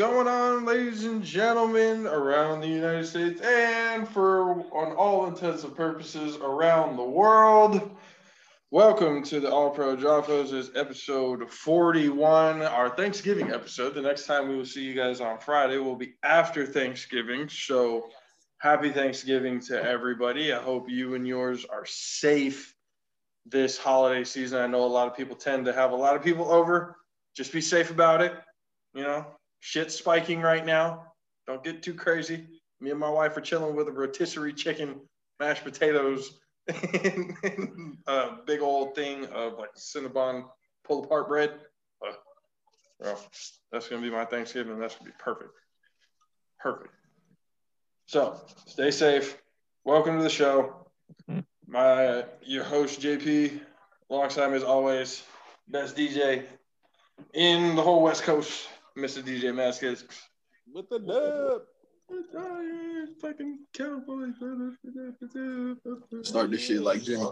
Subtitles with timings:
[0.00, 5.76] Going on, ladies and gentlemen, around the United States and for on all intents and
[5.76, 7.90] purposes around the world?
[8.70, 13.92] Welcome to the All Pro Joffos is episode 41, our Thanksgiving episode.
[13.92, 17.46] The next time we will see you guys on Friday will be after Thanksgiving.
[17.50, 18.08] So
[18.56, 20.54] happy Thanksgiving to everybody.
[20.54, 22.74] I hope you and yours are safe
[23.44, 24.62] this holiday season.
[24.62, 26.96] I know a lot of people tend to have a lot of people over.
[27.36, 28.32] Just be safe about it.
[28.94, 29.26] You know,
[29.60, 31.12] shit's spiking right now.
[31.46, 32.46] Don't get too crazy.
[32.80, 35.00] Me and my wife are chilling with a rotisserie chicken,
[35.38, 40.44] mashed potatoes, and, and a big old thing of like Cinnabon
[40.84, 41.50] pull apart bread.
[42.06, 42.12] Uh,
[42.98, 43.20] well,
[43.72, 44.78] that's gonna be my Thanksgiving.
[44.78, 45.52] That's gonna be perfect.
[46.58, 46.94] Perfect.
[48.06, 49.36] So stay safe.
[49.84, 50.86] Welcome to the show.
[51.66, 53.60] My your host JP,
[54.10, 55.22] alongside me as always,
[55.68, 56.44] best DJ
[57.34, 59.22] in the whole West Coast, Mr.
[59.22, 60.04] DJ Madsticks.
[60.72, 61.62] With the dub.
[63.20, 64.30] Fucking cowboy.
[66.22, 67.26] Start this shit like Jimmy.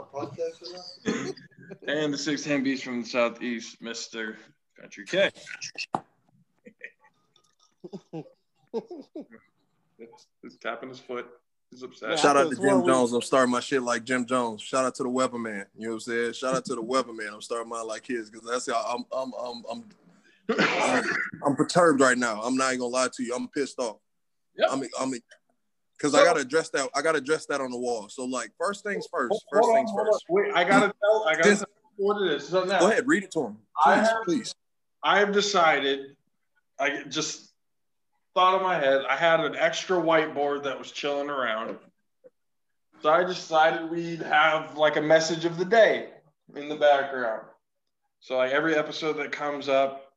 [1.87, 4.37] And the six hand beats from the southeast, Mr.
[4.81, 5.31] Kountry K.
[10.43, 11.27] He's tapping his foot.
[11.71, 12.11] He's upset.
[12.11, 12.17] Yeah.
[12.17, 13.13] Shout out to Jim Jones.
[13.13, 14.63] I'm starting my shit like Jim Jones.
[14.63, 15.65] Shout out to the Weatherman.
[15.77, 16.33] You know what I'm saying?
[16.35, 17.35] Shout out to the Weatherman.
[17.35, 19.85] I'm starting mine like his because that's how I'm I'm I'm I'm
[20.51, 22.41] I'm, perturbed right now.
[22.43, 23.35] I'm not even gonna lie to you.
[23.35, 23.97] I'm pissed off.
[24.57, 24.69] Yep.
[24.73, 25.13] I'm I'm
[25.97, 26.89] because I gotta address that.
[26.95, 28.09] I gotta address that on the wall.
[28.09, 29.31] So like first things first.
[29.31, 30.13] Hold First on, things hold on.
[30.13, 30.25] first.
[30.29, 31.25] Wait, I gotta tell.
[31.29, 32.49] I gotta This- tell what it is.
[32.49, 33.59] So now, Go ahead, read it to him.
[33.85, 34.55] I Please, have- please.
[35.03, 36.17] I have decided.
[36.81, 37.53] I just
[38.35, 39.03] thought in my head.
[39.09, 41.77] I had an extra whiteboard that was chilling around,
[43.03, 46.11] so I decided we'd have like a message of the day
[46.55, 47.43] in the background.
[48.21, 50.08] So like every episode that comes up,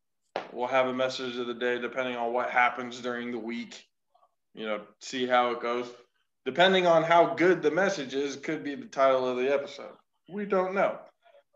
[0.51, 3.85] we'll have a message of the day depending on what happens during the week.
[4.53, 5.87] You know, see how it goes.
[6.45, 9.93] Depending on how good the message is, could be the title of the episode.
[10.29, 10.97] We don't know.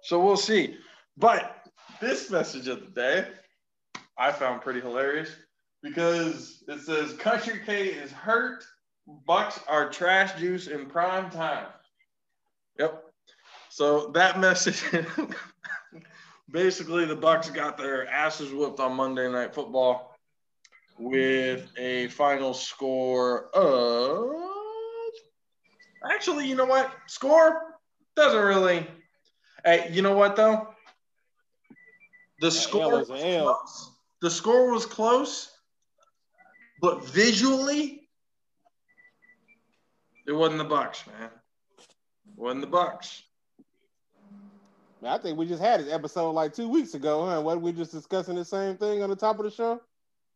[0.03, 0.77] So we'll see.
[1.17, 1.67] But
[1.99, 3.27] this message of the day
[4.17, 5.29] I found pretty hilarious
[5.81, 8.63] because it says Kountry K is hurt.
[9.27, 11.67] Bucs are trash juice in prime time.
[12.79, 13.03] Yep.
[13.69, 14.83] So that message
[16.49, 20.15] basically the Bucs got their asses whooped on Monday night football
[20.97, 24.31] with a final score of
[26.09, 26.91] actually, you know what?
[27.07, 27.79] Score
[28.15, 28.87] doesn't really
[29.65, 30.67] Hey, you know what though?
[32.39, 33.43] The score was is an L.
[33.45, 33.91] close.
[34.21, 35.51] The score was close,
[36.81, 38.07] but visually,
[40.27, 41.31] it wasn't the Bucs, man.
[41.79, 43.23] It wasn't the Bucs.
[45.05, 47.39] Man, I think we just had this episode like two weeks ago, huh?
[47.39, 49.79] What we just discussing the same thing on the top of the show?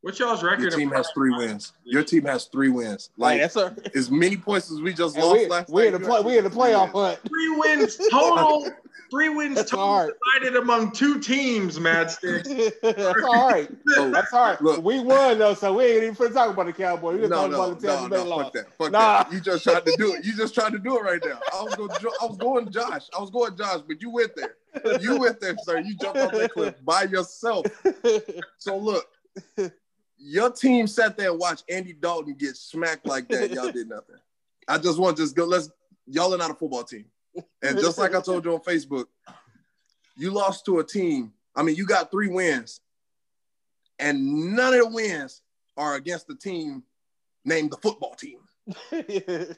[0.02, 0.62] What y'all's record?
[0.62, 1.74] Your team has three wins.
[1.84, 3.10] Your team has three wins.
[3.18, 5.88] Like Like that's a as many points as we just and lost we, last we
[5.88, 7.20] in night, the play we in the playoff hunt.
[7.28, 8.70] Three wins total.
[9.12, 10.14] Three wins That's total hard.
[10.36, 12.74] divided among two teams, Madsticks.
[12.84, 13.68] that's all right.
[13.98, 14.62] Oh, That's all right.
[14.62, 14.84] Look.
[14.84, 17.16] we won though, so we ain't even finna talk about the Cowboys.
[17.16, 18.44] We just No, talking no, about the no, Tampa Bay no, loss.
[18.44, 19.24] fuck that, fuck Nah.
[19.24, 19.34] that.
[19.34, 20.24] You just tried to do it.
[20.24, 21.40] You just tried to do it right now.
[21.52, 21.90] I was going,
[22.22, 23.08] I was going, Josh.
[23.18, 24.58] I was going, Josh, but you went there.
[25.02, 25.80] You went there, sir.
[25.80, 27.66] You jumped off that cliff by yourself.
[28.58, 29.06] So look,
[30.18, 33.52] your team sat there and watched Andy Dalton get smacked like that.
[33.52, 34.18] Y'all did nothing.
[34.68, 35.46] I just want to just go.
[35.46, 35.70] Let's
[36.08, 37.06] y'all are not a football team,
[37.62, 39.06] and just like I told you on Facebook,
[40.18, 41.34] you lost to a team.
[41.56, 42.82] I mean, you got three wins,
[43.98, 45.42] and none of the wins
[45.78, 46.84] are against the team
[47.46, 48.40] named the football team.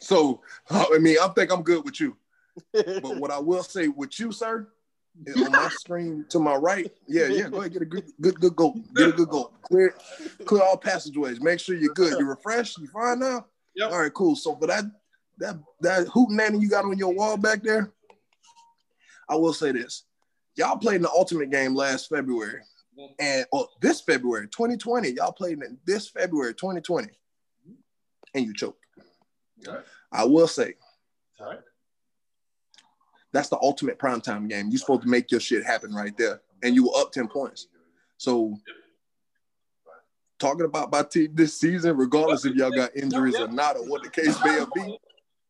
[0.00, 2.16] So I mean, I think I'm good with you.
[2.72, 4.68] But what I will say with you, sir,
[5.26, 6.90] is on my screen to my right.
[7.06, 7.48] Yeah, yeah.
[7.48, 8.80] Go ahead, get a good, good, good goal.
[8.94, 9.52] Get a good goal.
[9.62, 9.94] Clear,
[10.44, 11.40] clear all passageways.
[11.40, 12.18] Make sure you're good.
[12.18, 12.78] You're refreshed.
[12.78, 13.46] You fine now.
[13.76, 13.90] Yep.
[13.92, 14.36] All right, cool.
[14.36, 14.84] So for that,
[15.38, 17.92] that, that hoot nanny you got on your wall back there,
[19.28, 20.04] I will say this:
[20.54, 22.60] y'all played in the ultimate game last February,
[23.18, 25.10] and or this February 2020.
[25.12, 27.08] Y'all played in this February 2020,
[28.34, 28.84] and you choked.
[29.66, 29.82] Okay.
[30.12, 30.74] I will say
[31.40, 31.60] All right.
[33.34, 34.68] That's the ultimate primetime game.
[34.70, 36.40] You're supposed to make your shit happen right there.
[36.62, 37.66] And you were up 10 points.
[38.16, 38.56] So
[40.38, 44.04] talking about my team this season, regardless if y'all got injuries or not, or what
[44.04, 44.96] the case may be,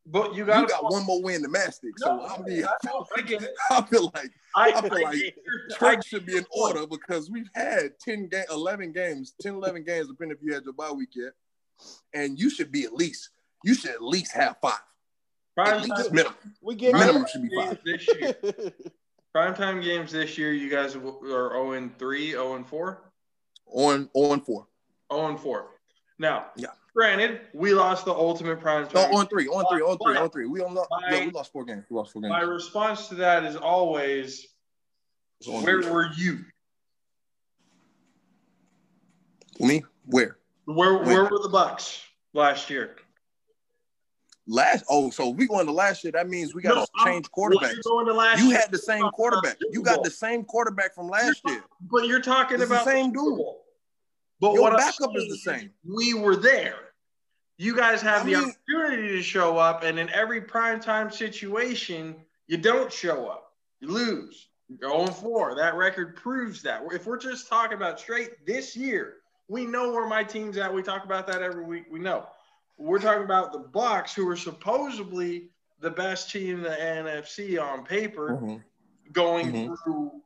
[0.07, 1.99] But you got you got one more win than Madsticks.
[1.99, 3.55] So No, I mean, I I get it.
[3.71, 5.37] I feel like I, I feel like
[5.73, 10.09] Trent should be in order because we've had 10 game, 11 games, 10, 11 games,
[10.09, 11.33] depending if you had your bye week yet.
[12.15, 13.29] And you should be at least,
[13.63, 14.81] you should at least have five.
[15.57, 16.35] At prime least time, minimum.
[16.63, 17.79] we get Minimum should be games five.
[17.85, 18.35] this year.
[19.33, 20.53] Prime time games this year.
[20.53, 23.03] You guys are 0 and 3, 0 and 4.
[23.67, 24.67] On on four.
[25.11, 25.67] On four.
[26.21, 26.69] Now, Yeah.
[26.95, 29.15] granted, we lost the ultimate prime No, time.
[29.15, 30.47] on three, on three, on three, But- on three.
[30.47, 31.85] We on by- yeah, we lost four games.
[31.91, 32.31] We lost four games.
[32.31, 34.47] My response to that is always,
[35.47, 35.91] where three.
[35.91, 36.45] were you?
[39.61, 39.83] me?
[40.07, 40.37] Where?
[40.67, 41.07] Where When?
[41.07, 42.03] where were the Bucs
[42.33, 42.97] last year?
[44.47, 46.13] Last oh, so we going to last year.
[46.13, 47.83] That means we got No, to change you're quarterbacks.
[47.83, 49.57] going to last You had the same quarterback.
[49.71, 51.65] You got the same quarterback from last year.
[51.91, 53.47] but you're talking It's the about same Super dude.
[54.41, 55.71] But Your what backup is the same.
[55.85, 56.77] We were there.
[57.57, 62.17] You guys have I the mean- opportunity to show up, and in every primetime situation,
[62.49, 63.53] you don't show up.
[63.81, 64.49] You lose.
[64.69, 65.55] You're 0 4.
[65.55, 66.83] That record proves that.
[66.93, 69.15] If we're just talking about straight this year,
[69.49, 70.73] we know where my team's at.
[70.75, 71.85] We talk about that every week.
[71.91, 72.27] We know.
[72.77, 75.51] We're talking about the Bucs, who are supposedly
[75.81, 78.65] the best team in the NFC on paper Mhm.
[79.13, 79.77] going Mhm.
[79.85, 80.23] through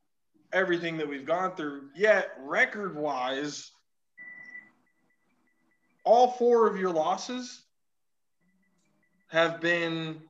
[0.53, 1.91] everything that we've gone through.
[1.95, 3.71] Yet, record wise,
[6.05, 7.67] all four of your losses
[9.29, 10.29] have been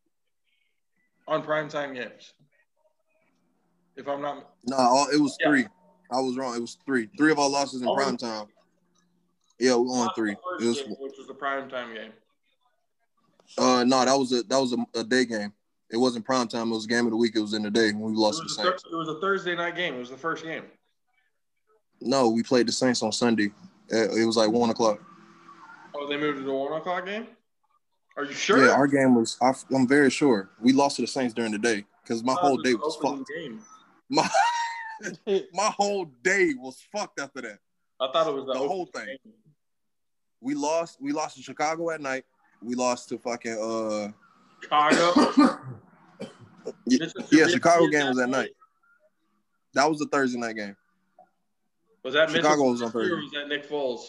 [1.29, 2.33] on primetime games.
[3.95, 5.49] If I'm not No, it was Yeah.
[5.51, 5.69] three.
[6.11, 6.57] I was wrong.
[6.57, 7.07] It was three.
[7.17, 7.95] Three of our losses in Oh.
[7.95, 8.49] prime time.
[9.59, 10.33] Yeah, we won three.
[10.33, 12.13] It was game, which was the primetime game.
[13.59, 15.53] uh no, that was a that was a, a day game.
[15.91, 16.71] It wasn't prime time.
[16.71, 17.33] It was game of the week.
[17.35, 18.85] It was in the day when we lost the Saints.
[18.91, 19.95] it was a Thursday night game.
[19.95, 20.65] It was the first game.
[22.01, 23.51] No, we played the Saints on Sunday.
[23.89, 25.01] It was like one o'clock.
[25.95, 27.27] Oh, they moved to the one o'clock game.
[28.17, 28.67] Are you sure?
[28.67, 29.39] Yeah, our game was.
[29.41, 32.57] I, am very sure we lost to the Saints during the day because my whole
[32.59, 33.29] day was fucked.
[33.35, 33.61] Game.
[34.11, 34.29] My
[35.55, 37.59] my whole day was fucked after that.
[38.01, 39.07] I thought it was the, The whole thing.
[39.07, 39.33] game.
[40.41, 40.99] We lost.
[41.01, 42.25] We lost to Chicago at night.
[42.63, 44.13] We lost to fucking uh
[44.63, 45.59] Chicago.
[46.87, 48.51] Yeah, yeah, Chicago game was at night.
[49.73, 50.77] That was the Thursday night game.
[52.05, 53.15] Was that Chicago was on Thursday.
[53.15, 54.01] Was that Nick Foles?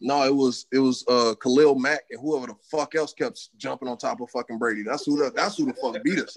[0.00, 3.88] No, it was it was uh Khalil Mack and whoever the fuck else kept jumping
[3.88, 4.82] on top of fucking Brady.
[4.82, 6.36] That's who the that's who the fuck beat us.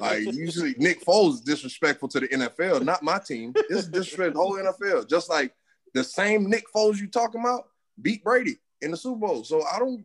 [0.00, 3.52] Like usually Nick Foles is disrespectful to the NFL, not my team.
[3.68, 5.08] This is disrespect the whole NFL.
[5.08, 5.52] Just like
[5.96, 7.68] the same Nick Foles you talking about
[8.00, 9.44] beat Brady in the Super Bowl.
[9.44, 10.04] So I don't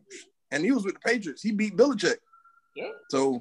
[0.50, 1.42] and he was with the Patriots.
[1.42, 2.16] He beat Belichick.
[2.74, 2.90] Yeah.
[3.10, 3.40] So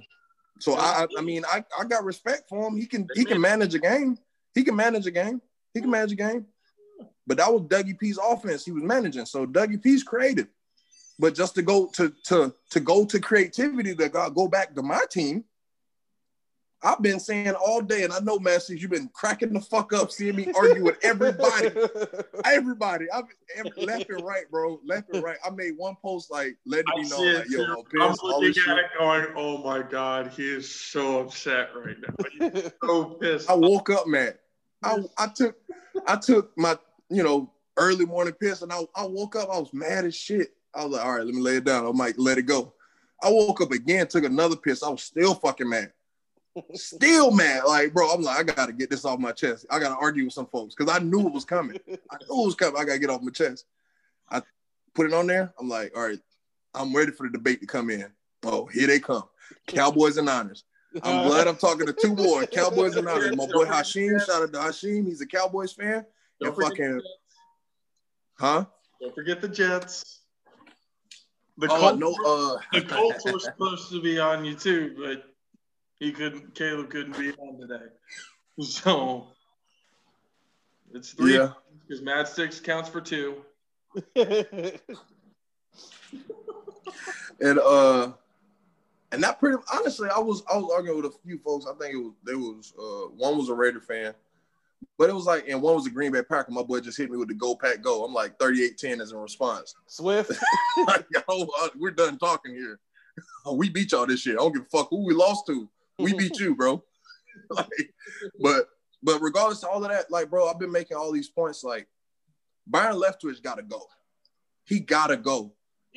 [0.59, 2.75] so I I- I mean I, I got respect for him.
[2.77, 4.18] He can he can manage a game.
[4.53, 5.42] He can manage a game.
[5.74, 6.45] He can manage a game.
[7.25, 9.25] But that was Dougie P's offense he was managing.
[9.25, 10.48] So Dougie P's creative.
[11.19, 15.01] But just to go to to to go to creativity to go back to my
[15.09, 15.45] team,
[16.83, 20.12] I've been saying all day, and I know, Master, you've been cracking the fuck up
[20.12, 21.69] seeing me argue with everybody.
[22.45, 23.25] Everybody, I've
[23.56, 25.38] every, left and right, bro, left and right.
[25.45, 27.86] I made one post like letting I me know, see like, yo, too.
[28.01, 28.86] I'm I'm all this looking at shit.
[28.86, 32.50] it going, oh my God, he is so upset right now.
[32.53, 33.50] He's so pissed.
[33.50, 34.38] I woke up mad.
[34.84, 35.56] I I took
[36.08, 36.77] I took my
[37.10, 39.50] you know early morning piss, and I I woke up.
[39.50, 40.50] I was mad as shit.
[40.74, 41.86] I was like, all right, let me lay it down.
[41.86, 42.74] I might let it go.
[43.22, 44.82] I woke up again, took another piss.
[44.84, 45.91] I was still fucking mad.
[46.74, 47.63] Still mad.
[47.65, 49.65] Like, bro, I'm like, I gotta get this off my chest.
[49.70, 51.77] I gotta argue with some folks because I knew it was coming.
[51.88, 52.79] I knew it was coming.
[52.79, 53.65] I gotta get off my chest.
[54.29, 54.41] I
[54.93, 55.53] put it on there.
[55.60, 56.20] I'm like, all right,
[56.74, 58.08] I'm ready for the debate to come in.
[58.43, 59.24] Oh, here they come.
[59.67, 60.63] Cowboys and Niners.
[61.03, 63.36] I'm glad I'm talking to two more Cowboys and Niners.
[63.36, 65.05] My boy Hashim, shout out to Hashim.
[65.05, 66.05] He's a Cowboys fan.
[66.41, 67.01] Don't And fucking,
[68.38, 68.65] huh?
[69.00, 70.20] don't forget the Jets.
[71.58, 75.31] The Oh, Colts, no, uh, the Colts were supposed to be on you too, but
[76.01, 76.53] he couldn't.
[76.55, 77.86] Caleb couldn't be on today,
[78.60, 79.27] so
[80.93, 81.53] it's three yeah.
[81.88, 83.38] because Madsticks counts for two.
[87.41, 88.12] And uh,
[89.12, 91.65] and that pretty honestly, I was I was arguing with a few folks.
[91.65, 94.13] I think it was there was uh one was a Raider fan,
[94.98, 96.51] but it was like and one was a Green Bay Packer.
[96.51, 98.05] My boy just hit me with the go pack go.
[98.05, 99.74] I'm like 38-10 as a response.
[99.88, 100.31] Swift.
[100.88, 102.79] like, yo, uh, we're done talking here.
[103.51, 104.36] we beat y'all this year.
[104.36, 105.67] I don't give a fuck who we lost to.
[106.03, 106.84] We beat you, bro.
[107.50, 107.93] like,
[108.39, 108.67] but
[109.03, 111.63] but regardless of all of that, like, bro, I've been making all these points.
[111.63, 111.88] Like,
[112.67, 113.81] Byron Leftwich gotta go.
[114.65, 115.53] He gotta go.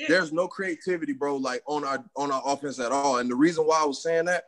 [0.09, 3.19] There's no creativity, bro, like on our on our offense at all.
[3.19, 4.45] And the reason why I was saying that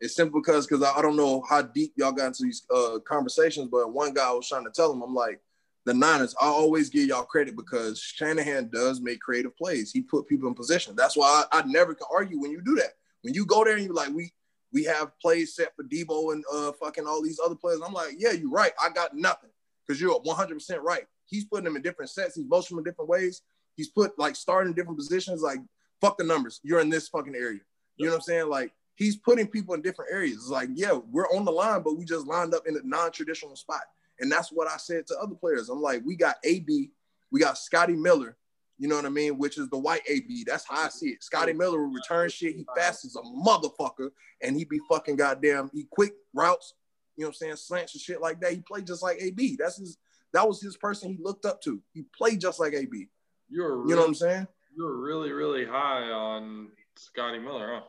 [0.00, 2.98] is simple because because I, I don't know how deep y'all got into these uh,
[3.06, 5.40] conversations, but one guy I was trying to tell him, I'm like,
[5.84, 9.90] the Niners, I always give y'all credit because Shanahan does make creative plays.
[9.90, 10.94] He put people in position.
[10.96, 12.92] That's why I, I never can argue when you do that.
[13.22, 14.32] When you go there and you're like, we
[14.72, 17.80] we have plays set for Deebo and uh fucking all these other players.
[17.84, 18.72] I'm like, yeah, you're right.
[18.82, 19.50] I got nothing
[19.86, 21.04] because you're 100% right.
[21.26, 22.36] He's putting them in different sets.
[22.36, 23.42] He's motioning in different ways.
[23.76, 25.42] He's put like starting in different positions.
[25.42, 25.58] Like,
[26.00, 26.60] fuck the numbers.
[26.62, 27.60] You're in this fucking area.
[27.96, 28.48] You know what I'm saying?
[28.48, 30.36] Like, he's putting people in different areas.
[30.36, 33.56] It's like, yeah, we're on the line, but we just lined up in a non-traditional
[33.56, 33.82] spot.
[34.20, 35.68] And that's what I said to other players.
[35.68, 36.90] I'm like, we got AB,
[37.30, 38.36] we got Scotty Miller,
[38.78, 39.38] you know what I mean?
[39.38, 40.44] Which is the white AB.
[40.46, 41.22] That's how I see it.
[41.22, 42.56] Scotty Miller will return shit.
[42.56, 44.10] He fast as a motherfucker,
[44.42, 45.70] and he be fucking goddamn.
[45.72, 46.74] He quick routes.
[47.16, 47.56] You know what I'm saying?
[47.56, 48.52] Slants and shit like that.
[48.52, 49.56] He played just like AB.
[49.58, 49.98] That's his.
[50.32, 51.80] That was his person he looked up to.
[51.92, 53.08] He played just like AB.
[53.50, 54.46] You're really, You know what I'm saying?
[54.74, 57.80] You're really, really high on Scotty Miller, huh?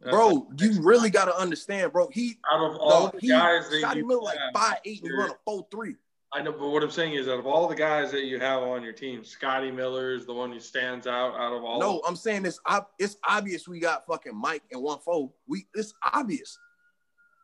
[0.00, 2.08] That's- Bro, you really got to understand, bro.
[2.12, 5.30] He, out of all dog, the guys that Scotty Miller like five eight and run
[5.30, 5.94] a four three.
[6.32, 8.62] I know, but what I'm saying is, out of all the guys that you have
[8.62, 11.80] on your team, Scotty Miller is the one who stands out out of all.
[11.80, 12.60] No, I'm saying it's
[12.98, 15.32] it's obvious we got fucking Mike and one foe.
[15.46, 16.58] We it's obvious.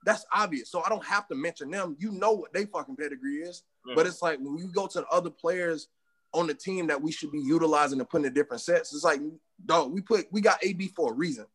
[0.04, 0.70] That's obvious.
[0.70, 1.96] So I don't have to mention them.
[2.00, 3.62] You know what they fucking pedigree is.
[3.86, 3.94] Yeah.
[3.94, 5.88] But it's like when you go to the other players
[6.34, 9.20] on the team that we should be utilizing and putting in different sets, it's like,
[9.64, 11.46] dog, we put we got AB for a reason.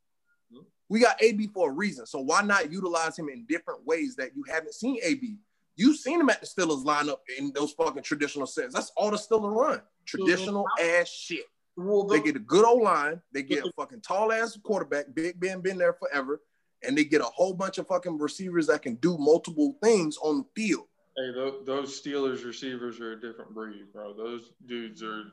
[0.54, 0.66] Mhm.
[0.88, 2.06] We got AB for a reason.
[2.06, 5.40] So why not utilize him in different ways that you haven't seen AB?
[5.78, 8.74] You've seen him at the Steelers lineup in those fucking traditional sets.
[8.74, 9.82] That's all the Steelers run.
[10.06, 11.02] Traditional mm-hmm.
[11.02, 11.46] ass shit.
[11.78, 13.22] well, They get a good old line.
[13.32, 13.82] They get a mm-hmm.
[13.82, 15.14] fucking tall ass quarterback.
[15.14, 16.42] Big Ben been there forever,
[16.84, 20.40] and they get a whole bunch of fucking receivers that can do multiple things on
[20.40, 20.88] the field.
[21.16, 24.14] hey, tho- those Steelers receivers are a different breed, bro.
[24.14, 25.26] Those dudes are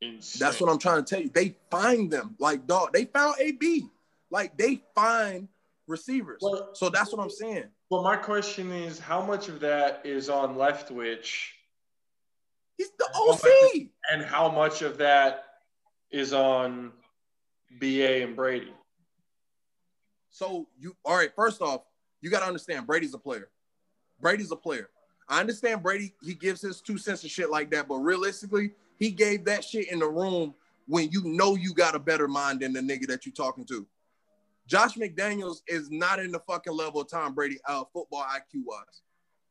[0.00, 0.40] insane.
[0.40, 1.30] That's what I'm trying to tell you.
[1.32, 2.92] They find them like dog.
[2.92, 3.86] They found AB.
[4.32, 5.46] Like they find
[5.86, 6.40] receivers.
[6.42, 7.66] Well- so that's what I'm saying.
[7.90, 11.50] Well, my question is, how much of that is on Leftwich,
[12.76, 13.88] He's the OC.
[14.12, 15.44] and how much of that
[16.10, 16.92] is on
[17.80, 18.72] BA and Brady?
[20.30, 21.30] So you all right?
[21.34, 21.82] First off,
[22.20, 23.48] you got to understand Brady's a player.
[24.20, 24.88] Brady's a player.
[25.28, 26.12] I understand Brady.
[26.22, 29.90] He gives his two cents and shit like that, but realistically, he gave that shit
[29.90, 30.54] in the room
[30.86, 33.86] when you know you got a better mind than the nigga that you're talking to.
[34.66, 39.02] Josh McDaniels is not in the fucking level of Tom Brady uh, football IQ wise.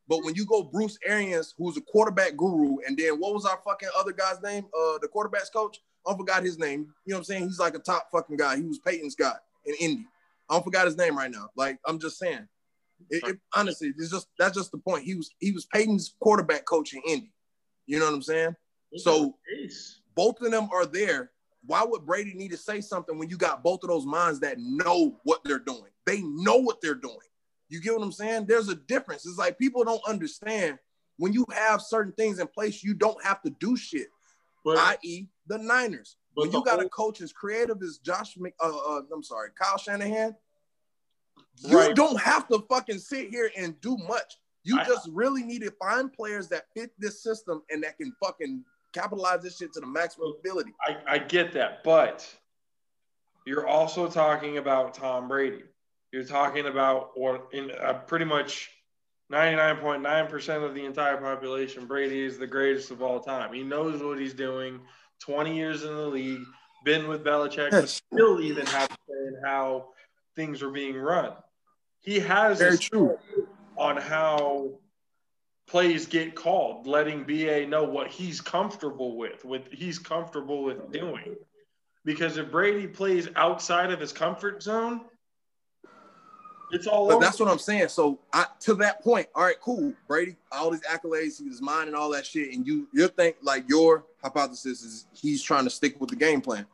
[0.08, 3.60] But when you go Bruce Arians, who's a quarterback guru, and then what was our
[3.66, 4.66] fucking other guy's name?
[4.66, 5.80] Uh, the quarterbacks coach.
[6.08, 6.82] I forgot his name.
[7.06, 7.44] You know what I'm saying?
[7.46, 8.58] He's like a top fucking guy.
[8.58, 9.34] He was Peyton's guy
[9.66, 10.06] in Indy.
[10.48, 11.50] I don't forgot his name right now.
[11.56, 12.48] Like I'm just saying.
[13.10, 15.04] It, it- honestly, it's just that's just the point.
[15.06, 17.32] He was he was Peyton's quarterback coach in Indy.
[17.88, 18.56] You know what I'm saying?
[18.98, 19.36] So-
[20.16, 21.32] Both of them are there.
[21.66, 24.58] Why would Brady need to say something when you got both of those minds that
[24.60, 25.92] know what they're doing?
[26.06, 27.18] They know what they're doing.
[27.70, 28.46] You get what I'm saying?
[28.46, 29.26] There's a difference.
[29.26, 30.78] It's like people don't understand
[31.18, 34.08] when you have certain things in place, you don't have to do shit.
[34.68, 36.18] i.e., the Niners.
[36.36, 39.50] but When you got a coach as creative as Josh, Mc, uh, uh, I'm sorry,
[39.56, 40.36] Kyle Shanahan,
[41.62, 41.96] you Right.
[41.96, 44.40] don't have to fucking sit here and do much.
[44.64, 48.12] You I- just really need to find players that fit this system and that can
[48.24, 48.66] fucking
[49.00, 50.74] capitalize this shit to the maximum ability.
[50.88, 52.28] I, I get that, but
[53.46, 55.64] you're also talking about Tom Brady.
[56.12, 58.72] You're talking about, or in uh, pretty much
[59.32, 63.54] 99.9% of the entire population, Brady is the greatest of all time.
[63.54, 64.80] He knows what he's doing,
[65.20, 66.42] 20 years in the league,
[66.86, 68.02] been with Belichick, Yes.
[68.14, 69.90] still even have to say in how
[70.36, 71.34] things are being run.
[72.00, 73.18] He has Very true.
[73.78, 74.70] on how
[75.68, 81.36] plays get called, letting BA know what he's comfortable with, with he's comfortable with doing.
[82.04, 85.02] Because if Brady plays outside of his comfort zone,
[86.72, 87.26] it's all But over.
[87.26, 87.90] that's what I'm saying.
[87.90, 89.94] So I, to that point, all right, cool.
[90.08, 92.54] Brady, all these accolades, he was mine and all that shit.
[92.54, 96.42] And you, your think like your hypothesis is he's trying to stick with the game
[96.42, 96.66] plan.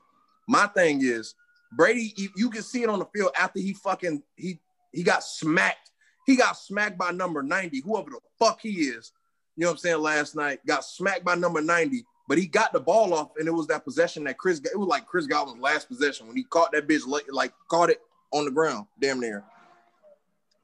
[0.48, 1.36] My thing is
[1.72, 4.60] Brady, you, you can see it on the field after he fucking he
[4.92, 5.92] he got smacked.
[6.26, 9.12] He got smacked by number 90, whoever the fuck he is.
[9.56, 10.02] You know what I'm saying?
[10.02, 13.52] Last night, got smacked by number 90, but he got the ball off, and it
[13.52, 16.38] was that possession that Chris got, it was like Chris got Godwin's last possession when
[16.38, 18.02] he caught that bitch like, like caught it
[18.32, 19.44] on the ground, damn near.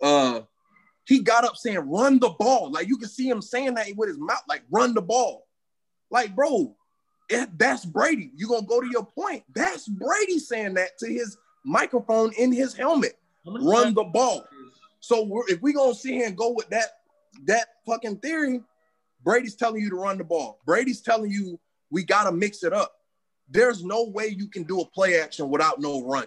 [0.02, 0.42] Uh
[1.06, 2.72] he got up saying run the ball.
[2.72, 5.48] Like you can see him saying that with his mouth like run the ball.
[6.12, 6.76] Like bro
[7.30, 8.32] it, that's brady.
[8.36, 9.44] You gonna go to your point.
[9.54, 13.18] That's brady saying that to his microphone in his helmet.
[13.46, 14.46] Run the ball
[15.08, 17.00] so we're, if we gonna sit here and go with that
[17.46, 18.62] that fucking theory
[19.24, 21.60] brady's telling you to run the ball brady's telling you
[21.92, 22.94] we gotta mix it up
[23.50, 26.26] there's no way you can do a play action without no run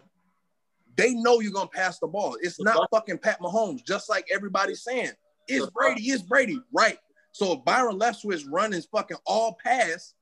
[1.01, 2.37] they know you're gonna pass the ball.
[2.43, 5.13] It's not fucking Pat Mahomes, just like everybody's saying.
[5.49, 6.99] It's Brady, it's Brady, right?
[7.33, 10.15] So if Byron Leftwich running fucking all pass,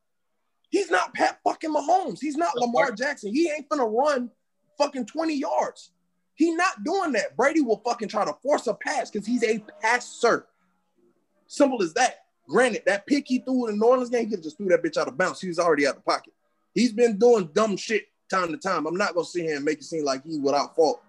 [0.71, 2.19] he's not Pat fucking Mahomes.
[2.21, 3.35] He's not Lamar Jackson.
[3.35, 4.31] He ain't gonna run
[4.79, 5.91] fucking 20 yards.
[6.39, 7.37] He not doing that.
[7.37, 10.47] Brady will fucking try to force a pass because he's a passer.
[11.49, 12.21] Simple as that.
[12.49, 14.97] Granted, that pick he threw in the New Orleans game, he just threw that bitch
[14.97, 15.41] out of bounds.
[15.41, 16.33] He was already out of pocket.
[16.75, 18.87] He's been doing dumb shit time to time.
[18.87, 21.03] I'm not gonna here and make it seem like he's without fault.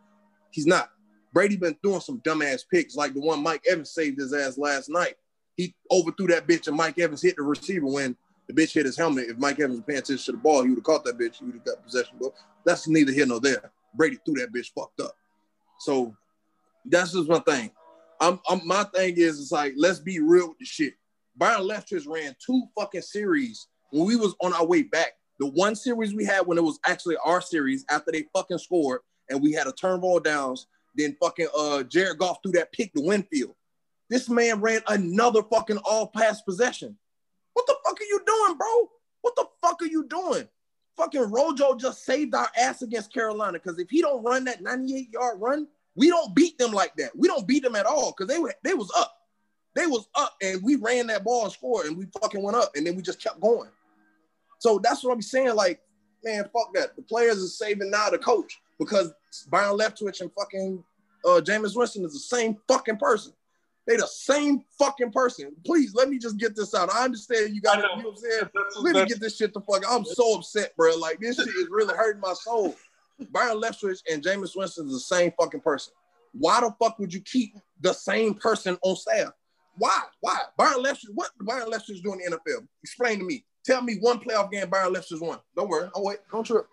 [0.50, 0.90] He's not.
[1.32, 4.90] Brady been doing some dumbass picks, like the one Mike Evans saved his ass last
[4.90, 5.14] night.
[5.58, 8.18] he overthrew that bitch and Mike Evans hit the receiver when
[8.48, 9.30] the bitch hit his helmet.
[9.30, 11.36] If Mike Evans was paying attention to the ball, he would have caught that bitch.
[11.36, 12.16] He would have got possession.
[12.20, 12.34] But
[12.66, 13.72] that's neither here nor there.
[13.94, 15.16] Brady threw that bitch fucked up.
[15.80, 16.16] So
[16.86, 17.72] that's just one thing.
[18.22, 20.94] I'm, I'm my thing is it's like let's be real with the shit.
[21.38, 25.14] Byron Leftwich ran two fucking series when we was on our way back.
[25.40, 29.02] The one series we had when it was actually our series after they fucking scored
[29.30, 30.68] and we had a turn ball downs.
[30.96, 33.56] Then fucking uh Jared Goff threw that pick to Winfield.
[34.10, 36.98] This man ran another fucking all pass possession.
[37.54, 38.90] What the fuck are you doing, bro?
[39.22, 40.48] What the fuck are you doing?
[41.00, 45.10] Fucking Rojo just saved our ass against Carolina because if he don't run that 98
[45.14, 45.66] yard run,
[45.96, 47.12] we don't beat them like that.
[47.18, 49.16] We don't beat them at all because they were they was up.
[49.76, 52.76] They was up and we ran that ball and scored and we fucking went up
[52.76, 53.70] and then we just kept going.
[54.58, 55.56] So that's what I'm saying.
[55.56, 55.80] Like,
[56.22, 56.98] man, fuck that.
[56.98, 59.14] The players are saving now the coach because
[59.50, 60.84] Byron Leftwich and fucking
[61.26, 63.32] uh Jameis Winston is the same fucking person.
[63.90, 65.52] They the same fucking person.
[65.66, 66.94] Please let me just get this out.
[66.94, 68.50] I understand you got to, you know what I'm saying?
[68.54, 69.84] That's, let me get this shit the fuck.
[69.90, 70.96] I'm so upset, bro.
[70.96, 72.76] Like this shit is really hurting my soul.
[73.32, 75.94] Byron Leftwich and Jameis Winston is the same fucking person.
[76.34, 79.32] Why the fuck would you keep the same person on staff?
[79.76, 80.04] Why?
[80.20, 80.38] Why?
[80.56, 82.68] Byron Leftwich, what Byron Leftwich doing in the NFL?
[82.84, 83.44] Explain to me.
[83.66, 85.40] Tell me one playoff game Byron Leftwich won.
[85.56, 85.90] Don't worry.
[85.96, 86.20] I'll wait.
[86.32, 86.68] Don't trip.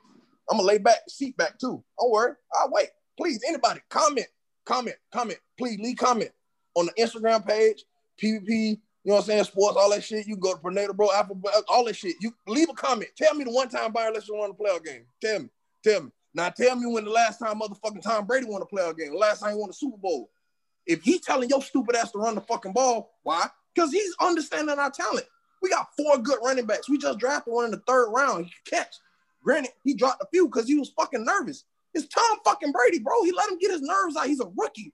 [0.50, 1.82] I'm gonna lay back, seat back too.
[1.99, 2.35] Don't worry.
[2.54, 2.88] I'll wait.
[3.16, 4.26] Please, anybody, comment,
[4.66, 5.38] comment, comment.
[5.56, 6.30] Please leave comment
[6.76, 7.85] on the Instagram page,
[8.22, 10.27] PvP, you know what I'm saying, sports, all that shit.
[10.27, 12.16] You go to Prenatal Bro, Apple, all that shit.
[12.20, 13.11] You leave a comment.
[13.16, 15.05] Tell me the one time Byron Lester won a playoff game.
[15.20, 15.48] Tell me.
[15.83, 16.11] Tell me.
[16.35, 19.18] Now tell me when the last time motherfucking Tom Brady won a playoff game, the
[19.18, 20.29] last time he won a Super Bowl.
[20.87, 23.46] If he's telling your stupid ass to run the fucking ball, why?
[23.74, 25.27] Because he's understanding our talent.
[25.62, 26.90] We got four good running backs.
[26.90, 28.44] We just drafted one in the third round.
[28.44, 28.96] He could catch.
[29.42, 31.64] Granted, he dropped a few because he was fucking nervous.
[31.94, 33.24] It's Tom fucking Brady, bro.
[33.24, 34.27] He let him get his nerves out.
[34.27, 34.92] He's a rookie.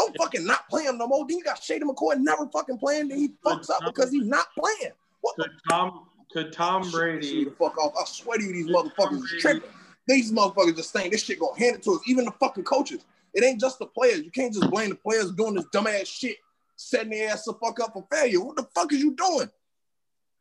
[0.00, 1.26] Don't fucking not play him no more.
[1.28, 3.08] Then you got Shady McCoy never fucking playing.
[3.08, 4.94] Then he fucks up because he's not playing.
[5.20, 7.92] What could Tom could Tom Brady the fuck off?
[8.00, 9.68] I swear to you, these motherfuckers is tripping.
[10.06, 12.00] These motherfuckers just saying this shit gonna hand it to us.
[12.06, 13.04] Even the fucking coaches.
[13.34, 14.22] It ain't just the players.
[14.22, 16.38] You can't just blame the players doing this dumbass shit,
[16.76, 18.40] setting their ass the fuck up for failure.
[18.40, 19.50] What the fuck is you doing?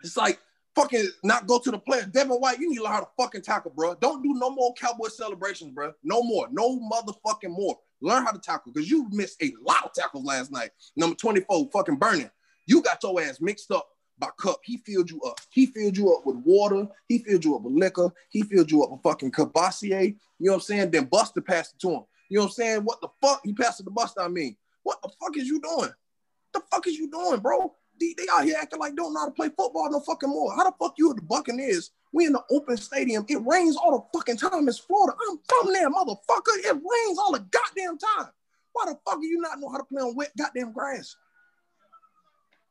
[0.01, 0.39] It's like
[0.73, 2.05] fucking not go to the player.
[2.05, 3.95] Devin White, you need to learn how to fucking tackle, bro.
[3.95, 5.93] Don't do no more cowboy celebrations, bro.
[6.01, 6.47] No more.
[6.49, 7.77] No motherfucking more.
[8.01, 10.71] Learn how to tackle because you missed a lot of tackles last night.
[10.95, 12.29] Number 24, fucking burning.
[12.65, 14.59] You got your ass mixed up by Kupp.
[14.63, 15.39] He filled you up.
[15.49, 16.87] He filled you up with water.
[17.07, 18.11] He filled you up with liquor.
[18.29, 20.01] He filled you up with fucking Courvoisier.
[20.01, 20.91] You know what I'm saying?
[20.91, 22.03] Then Buster passed it to him.
[22.29, 22.81] You know what I'm saying?
[22.81, 23.41] What the fuck?
[23.43, 24.55] He passed it to Buster, I mean.
[24.83, 25.89] What the fuck is you doing?
[25.89, 27.73] What the fuck is you doing, bro?
[27.99, 30.55] They, out here acting like don't know how to play football no fucking more.
[30.55, 31.91] How the fuck you at the Buccaneers?
[32.11, 33.25] We in the open stadium.
[33.27, 34.67] It rains all the fucking time.
[34.67, 35.15] It's Florida.
[35.29, 36.57] I'm from there, motherfucker.
[36.65, 38.31] It rains all the goddamn time.
[38.73, 41.15] Why the fuck do you not know how to play on wet goddamn grass?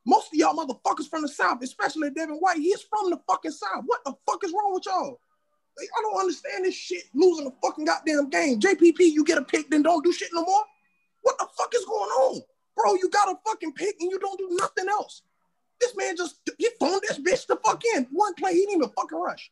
[0.05, 3.83] Most of y'all motherfuckers from the South, especially Devin White, he's from the fucking South.
[3.85, 5.19] What the fuck is wrong with y'all?
[5.79, 7.03] I don't understand this shit.
[7.13, 8.59] Losing the fucking goddamn game.
[8.59, 10.63] JPP, you get a pick, then don't do shit no more.
[11.21, 12.41] What the fuck is going on?
[12.81, 15.21] Bro, you got a fucking pick and you don't do nothing else.
[15.81, 18.07] This man just he phoned this bitch the fuck in.
[18.11, 19.51] One play, he didn't even fucking rush.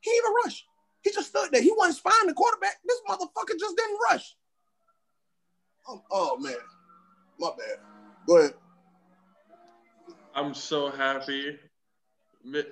[0.00, 0.64] He didn't even rush.
[1.02, 1.62] He just stood there.
[1.62, 2.76] He wasn't spying the quarterback.
[2.86, 4.36] This motherfucker just didn't rush.
[5.86, 6.54] Oh, oh man,
[7.38, 7.78] my bad.
[8.26, 8.54] Go ahead.
[10.34, 11.58] I'm so happy.
[12.44, 12.62] Me,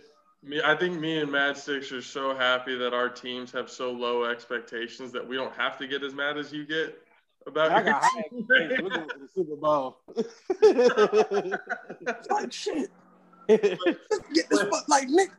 [0.43, 4.25] me, I think me and Madsticks are so happy that our teams have so low
[4.25, 6.97] expectations that we don't have to get as mad as you get
[7.47, 9.99] about I got high the Super Bowl.
[12.31, 12.91] like shit.
[13.49, 15.31] Get this, like Nick,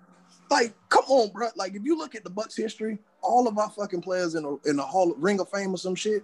[0.50, 1.50] like come on, bro.
[1.56, 4.60] Like if you look at the Bucs history, all of our fucking players in the
[4.66, 6.24] in the Hall of Ring of Fame or some shit,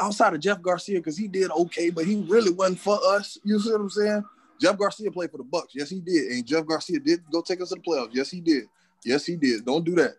[0.00, 3.38] outside of Jeff Garcia, because he did okay, but he really wasn't for us.
[3.44, 4.24] You see what I'm saying?
[4.60, 5.74] Jeff Garcia played for the Bucs.
[5.74, 6.32] Yes, he did.
[6.32, 8.10] And Jeff Garcia did go take us to the playoffs.
[8.12, 8.64] Yes, he did.
[9.04, 9.64] Yes, he did.
[9.64, 10.14] Don't do that.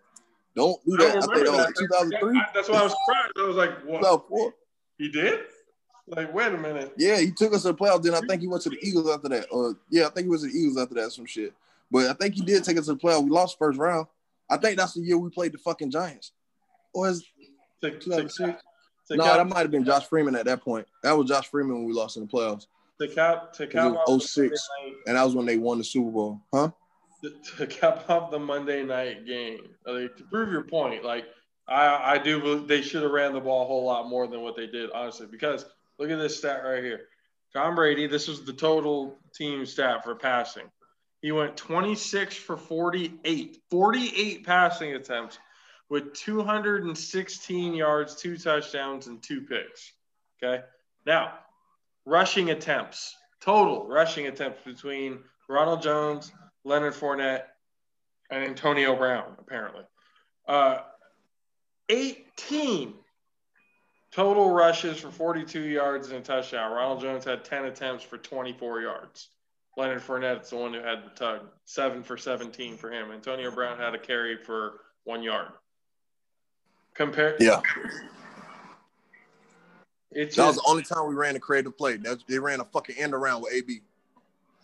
[0.58, 1.16] Don't do that.
[1.16, 2.42] I, oh, I think that was 2003.
[2.52, 3.32] That's why I was surprised.
[3.38, 4.00] I was like, what?
[4.00, 4.54] 2004.
[4.98, 5.40] He did?
[6.08, 6.94] Like, wait a minute.
[6.98, 8.02] Yeah, he took us to the playoffs.
[8.02, 9.46] Then I think he went to the Eagles after that.
[9.52, 11.52] Or yeah, I think he was the Eagles after that, some shit.
[11.92, 13.22] But I think he did take us to the playoffs.
[13.22, 14.08] We lost first round.
[14.50, 16.32] I think that's the year we played the fucking Giants.
[16.92, 17.24] Or is
[17.80, 18.60] 2006?
[19.10, 20.88] No, that might have been Josh Freeman at that point.
[21.04, 22.66] That was Josh Freeman when we lost in the playoffs.
[23.00, 24.68] To cap, to cap, 06,
[25.06, 26.70] and that was when they won the Super Bowl, huh?
[27.22, 31.26] To, to cap off the Monday night game, like, to prove your point, like
[31.68, 34.56] I, I do they should have ran the ball a whole lot more than what
[34.56, 35.26] they did, honestly.
[35.30, 35.66] Because
[35.98, 37.06] look at this stat right here.
[37.52, 40.70] Tom Brady, this was the total team stat for passing.
[41.20, 45.38] He went 26 for 48, 48 passing attempts
[45.88, 49.92] with 216 yards, two touchdowns, and two picks.
[50.40, 50.62] Okay.
[51.04, 51.32] Now,
[52.04, 56.32] rushing attempts total rushing attempts between Ronald Jones,
[56.64, 57.44] Leonard Fournette,
[58.30, 59.84] and Antonio Brown, apparently.
[60.46, 60.78] Uh,
[61.88, 62.94] 18
[64.10, 66.72] total rushes for 42 yards and a touchdown.
[66.72, 69.28] Ronald Jones had 10 attempts for 24 yards.
[69.76, 73.12] Leonard Fournette's the one who had the tug, seven for 17 for him.
[73.12, 75.52] Antonio Brown had a carry for one yard.
[76.94, 77.36] Compare.
[77.38, 77.60] Yeah.
[80.10, 81.96] It's That was the only time we ran a creative play.
[81.98, 83.82] That, they ran a fucking end around with AB.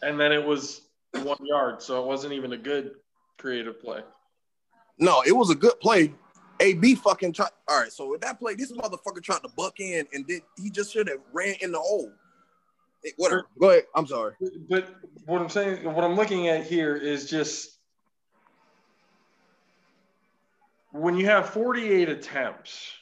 [0.03, 0.83] and then it was
[1.23, 2.93] one yard, so it wasn't even a good
[3.39, 4.01] creative play.
[4.99, 6.15] No, it was a good play.
[6.61, 7.51] AB fucking tried.
[7.69, 10.71] All right, so with that play, this motherfucker tried to buck in and did he
[10.71, 12.13] just should have ran in the hole.
[13.03, 13.47] It- whatever.
[13.59, 13.85] Go ahead.
[13.95, 14.35] I'm sorry.
[14.69, 14.95] But
[15.27, 17.79] what I'm saying, what I'm looking at here is just
[20.93, 22.93] when you have 48 attempts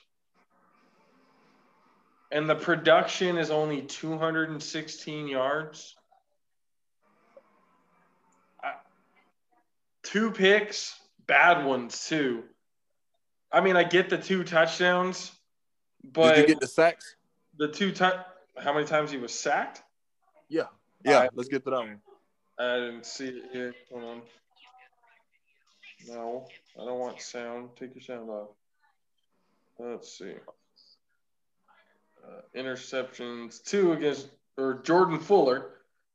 [2.32, 5.94] and the production is only 216 yards,
[10.02, 12.44] two picks, bad ones too.
[13.50, 15.30] I mean, I get the two touchdowns,
[16.02, 17.16] but Did you get the sacks?
[17.58, 18.16] the two touch.
[18.58, 19.82] How many times he was sacked?
[20.48, 20.64] Yeah.
[21.04, 21.20] Yeah.
[21.20, 22.00] I- let's get to that one.
[22.58, 23.74] I didn't see it here.
[23.90, 24.22] Hold on.
[26.06, 26.46] No,
[26.80, 27.70] I don't want sound.
[27.76, 28.48] Take your sound off.
[29.78, 30.34] Let's see.
[32.24, 35.70] Uh, interceptions, two against, or Jordan Fuller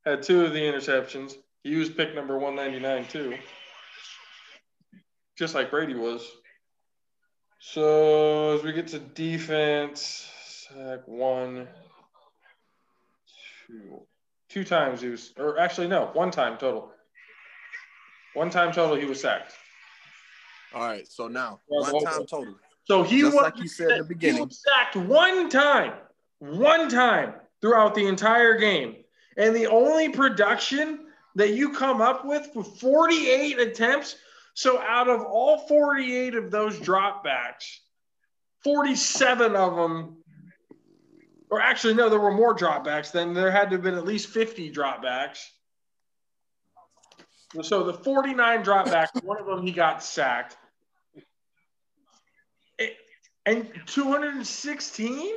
[0.05, 1.35] had two of the interceptions.
[1.63, 3.37] He was pick number 199 too.
[5.37, 6.27] Just like Brady was.
[7.59, 10.27] So as we get to defense,
[10.69, 11.67] sack one,
[13.67, 14.01] two
[14.49, 16.91] two times he was, or actually no, one time total.
[18.33, 19.53] One time total he was sacked.
[20.73, 21.07] All right.
[21.07, 22.55] So now, one time total.
[22.85, 24.45] So he was like you said in the He beginning.
[24.45, 25.93] was sacked one time,
[26.39, 28.97] one time throughout the entire game,
[29.37, 34.15] and the only production that you come up with for 48 attempts.
[34.57, 37.77] So out of all 48 of those dropbacks,
[38.63, 40.17] 47 of them,
[41.51, 43.11] or actually no, there were more dropbacks.
[43.11, 45.43] Then there had to have been at least 50 dropbacks.
[47.61, 50.57] So the 49 dropbacks, one of them he got sacked.
[52.79, 52.97] It-
[53.45, 55.33] and 216?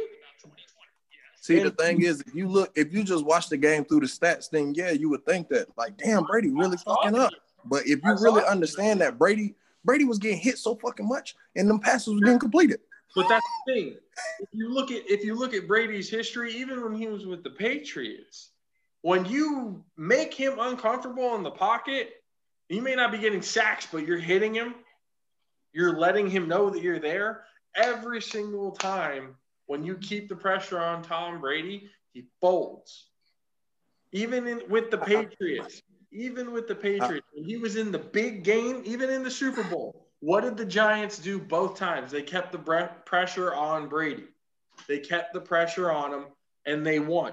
[1.42, 4.06] See, the thing is, if you look, if you just watch the game through the
[4.06, 7.32] stats, then yeah, you would think that, like, damn, Brady really fucking up.
[7.64, 11.68] But if you really understand that Brady, Brady was getting hit so fucking much, and
[11.68, 12.80] them passes were getting completed.
[13.14, 13.96] But that's the thing.
[14.40, 17.42] If you look at if you look at Brady's history, even when he was with
[17.42, 18.50] the Patriots,
[19.02, 22.22] when you make him uncomfortable in the pocket,
[22.68, 24.74] he may not be getting sacks, but you're hitting him.
[25.72, 27.44] You're letting him know that you're there
[27.74, 29.36] every single time.
[29.66, 33.06] When you keep the pressure on Tom Brady, he folds.
[34.12, 37.98] Even in, with the Patriots, even with the uh, Patriots, when he was in the
[37.98, 42.10] big game, even in the Super Bowl, what did the Giants do both times?
[42.10, 44.24] They kept the bre- pressure on Brady.
[44.86, 46.24] They kept the pressure on him
[46.66, 47.32] and they won.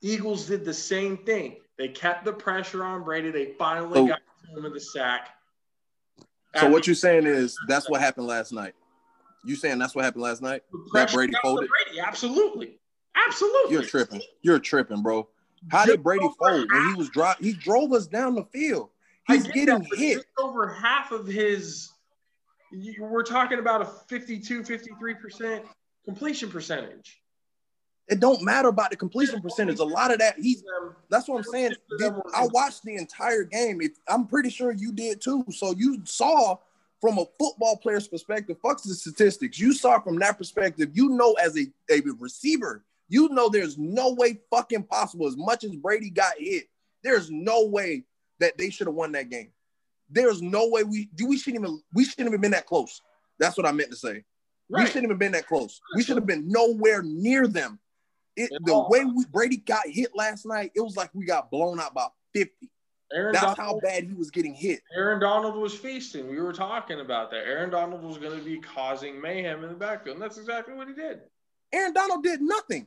[0.00, 1.56] Eagles did the same thing.
[1.78, 3.30] They kept the pressure on Brady.
[3.30, 4.20] They finally So- got
[4.56, 5.30] him in the sack.
[6.56, 8.74] So what you're saying is that's what happened last night.
[9.42, 10.62] You saying that's what happened last night?
[10.92, 11.68] That Brady folded?
[11.86, 12.78] Brady, absolutely,
[13.14, 13.72] absolutely.
[13.72, 14.20] You're tripping.
[14.42, 15.28] You're tripping, bro.
[15.70, 17.40] How did Brady fold when he was drop?
[17.40, 18.90] He drove us down the field.
[19.28, 20.14] He's get getting that, hit.
[20.14, 21.90] just over half of his.
[22.98, 25.62] We're talking about a 52, 53%
[26.04, 27.22] completion percentage.
[28.08, 29.78] It don't matter about the completion percentage.
[29.78, 30.64] A lot of that, he's
[31.08, 31.74] That's what I'm saying.
[32.34, 33.80] I watched the entire game.
[34.08, 35.44] I'm pretty sure you did too.
[35.50, 36.56] So you saw
[37.00, 39.58] from a football player's perspective, fuck the statistics.
[39.58, 44.14] You saw from that perspective, you know, as a, a receiver, you know there's no
[44.14, 45.26] way fucking possible.
[45.26, 46.64] As much as Brady got hit,
[47.02, 48.04] there's no way
[48.40, 49.52] that they should have won that game.
[50.10, 51.26] There's no way we do.
[51.26, 53.00] we shouldn't even we shouldn't have been that close.
[53.38, 54.24] That's what I meant to say.
[54.68, 55.80] We shouldn't have been that close.
[55.94, 57.78] We should have been nowhere near them.
[58.36, 61.78] It, the way we, Brady got hit last night, it was like we got blown
[61.78, 62.70] out by 50.
[63.12, 64.80] Aaron That's Donald, how bad he was getting hit.
[64.94, 66.30] Aaron Donald was feasting.
[66.30, 67.46] We were talking about that.
[67.46, 70.88] Aaron Donald was going to be causing mayhem in the backfield, and that's exactly what
[70.88, 71.20] he did.
[71.72, 72.86] Aaron Donald did nothing.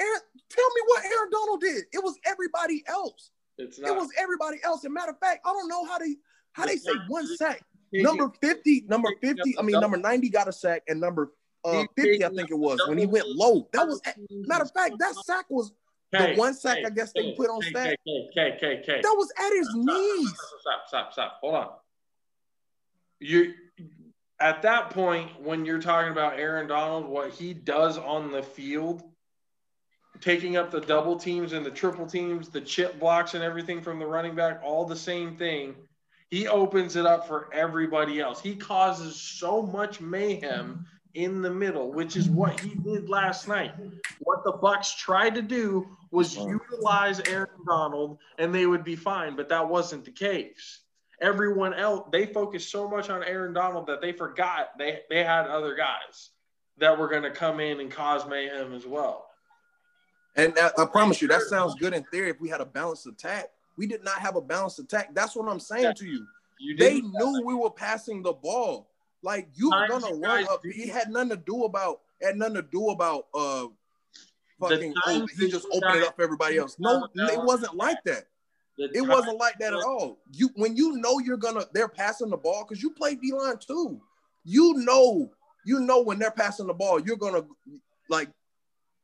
[0.00, 1.84] Aaron, tell me what Aaron Donald did.
[1.92, 3.30] It was everybody else.
[3.58, 4.84] It was everybody else.
[4.84, 6.16] And matter of fact, I don't know how they
[6.52, 7.62] how they say one sack.
[7.92, 11.32] Number 50, number 50, I mean number 90 got a sack, and number
[11.64, 13.68] uh, 50, I think it was, when he went low.
[13.72, 15.72] That was matter of fact, that sack was
[16.12, 17.98] the one sack I guess they put on K, stat.
[18.06, 19.00] K, K, K, K.
[19.02, 20.34] That was at his knees.
[20.60, 21.38] Stop, stop, stop.
[21.40, 21.68] Hold on.
[23.20, 23.54] You
[24.40, 29.02] at that point, when you're talking about Aaron Donald, what he does on the field,
[30.20, 33.98] taking up the double teams and the triple teams, the chip blocks and everything from
[33.98, 35.74] the running back, all the same thing.
[36.30, 38.40] He opens it up for everybody else.
[38.40, 43.72] He causes so much mayhem in the middle, which is what he did last night.
[44.20, 49.36] What the Bucs tried to do was utilize Aaron Donald and they would be fine,
[49.36, 50.80] but that wasn't the case.
[51.20, 55.46] Everyone else, they focused so much on Aaron Donald that they forgot they, they had
[55.46, 56.30] other guys
[56.78, 59.26] that were going to come in and cause mayhem as well.
[60.36, 63.06] And I, I promise you, that sounds good in theory if we had a balanced
[63.06, 63.50] attack.
[63.76, 65.14] We did not have a balanced attack.
[65.14, 66.26] That's what I'm saying to you.
[66.58, 68.88] you they knew we were passing the ball.
[69.22, 70.64] Like you were gonna run up.
[70.64, 73.66] He had nothing to do about had nothing to do about uh
[74.58, 76.76] fucking oh, he just opened it up for everybody else.
[76.78, 78.26] No, it wasn't like that.
[78.80, 80.18] It wasn't like that at all.
[80.32, 83.58] You when you know you're gonna they're passing the ball because you play D line
[83.58, 84.00] too.
[84.44, 85.30] You know,
[85.64, 87.44] you know when they're passing the ball, you're gonna
[88.08, 88.30] like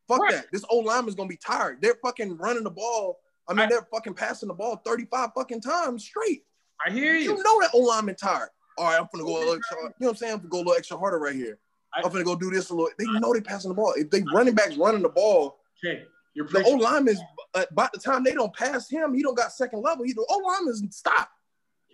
[0.08, 0.32] fuck right.
[0.32, 0.46] that.
[0.52, 1.78] This old lineman's gonna be tired.
[1.80, 3.18] They're fucking running the ball.
[3.48, 6.42] I mean, I, they're fucking passing the ball 35 fucking times straight.
[6.84, 7.36] I hear you.
[7.36, 8.50] You know that old lineman tired.
[8.78, 10.32] All right, I'm gonna go a little extra, you know what I'm saying?
[10.34, 11.58] I'm gonna go a little extra harder right here.
[11.94, 12.90] I, am gonna go do this a little.
[12.98, 13.94] They know they passing the ball.
[13.96, 16.04] If they running backs running the ball, okay.
[16.36, 17.16] You're the old lineman
[17.54, 20.04] uh, by the time they don't pass him, he don't got second level.
[20.04, 21.30] He the old linemen stop.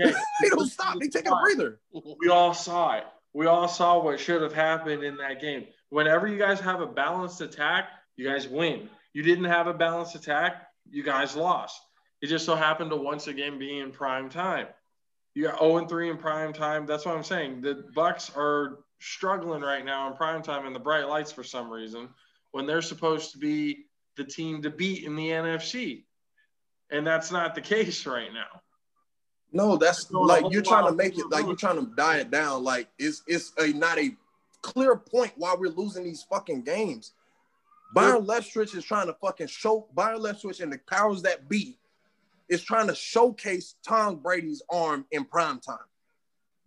[0.00, 0.12] Okay.
[0.42, 0.98] they don't stop.
[0.98, 1.80] They take a breather.
[2.18, 3.04] We all saw it.
[3.32, 5.66] We all saw what should have happened in that game.
[5.90, 8.88] Whenever you guys have a balanced attack, you guys win.
[9.12, 11.80] You didn't have a balanced attack, you guys lost.
[12.20, 14.66] It just so happened to once again be in prime time.
[15.34, 16.84] You got 0 and 3 in prime time.
[16.84, 17.60] That's what I'm saying.
[17.60, 21.70] The Bucs are struggling right now in prime time in the bright lights for some
[21.70, 22.08] reason
[22.50, 26.04] when they're supposed to be the team to beat in the NFC.
[26.90, 28.60] And that's not the case right now.
[29.52, 32.64] No, that's like you're trying to make it like you're trying to die it down.
[32.64, 34.16] Like it's it's a not a
[34.62, 37.12] clear point why we're losing these fucking games.
[37.94, 41.78] Byron Leftwich is trying to fucking show Byron Leftwich and the powers that be
[42.48, 45.76] is trying to showcase Tom Brady's arm in prime time.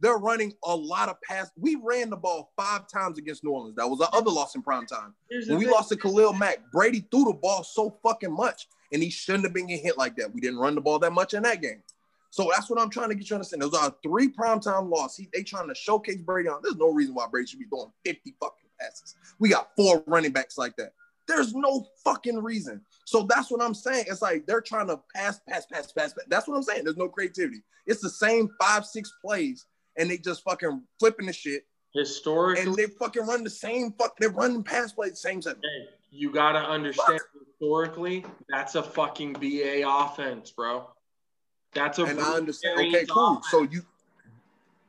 [0.01, 1.49] They're running a lot of pass.
[1.57, 3.75] We ran the ball five times against New Orleans.
[3.75, 5.13] That was our other loss in prime time.
[5.47, 9.09] When we lost to Khalil Mack, Brady threw the ball so fucking much, and he
[9.09, 10.33] shouldn't have been getting hit like that.
[10.33, 11.81] We didn't run the ball that much in that game.
[12.29, 13.61] So that's what I'm trying to get you to understand.
[13.61, 15.27] Those are three primetime losses.
[15.33, 16.59] They trying to showcase Brady on.
[16.61, 19.15] There's no reason why Brady should be throwing 50 fucking passes.
[19.39, 20.91] We got four running backs like that.
[21.29, 22.81] There's no fucking reason.
[23.05, 24.05] So that's what I'm saying.
[24.09, 26.13] It's like they're trying to pass, pass, pass, pass.
[26.13, 26.25] pass.
[26.27, 26.83] That's what I'm saying.
[26.83, 27.61] There's no creativity.
[27.87, 29.65] It's the same five, six plays,
[29.97, 31.65] and they just fucking flipping the shit.
[31.93, 34.17] Historically, and they fucking run the same fuck.
[34.17, 35.55] They're running pass plays same time.
[35.63, 37.41] Hey, you gotta understand fuck.
[37.47, 40.87] historically, that's a fucking BA offense, bro.
[41.73, 42.79] That's a and I understand.
[42.79, 43.37] Okay, cool.
[43.37, 43.47] Offense.
[43.49, 43.85] So you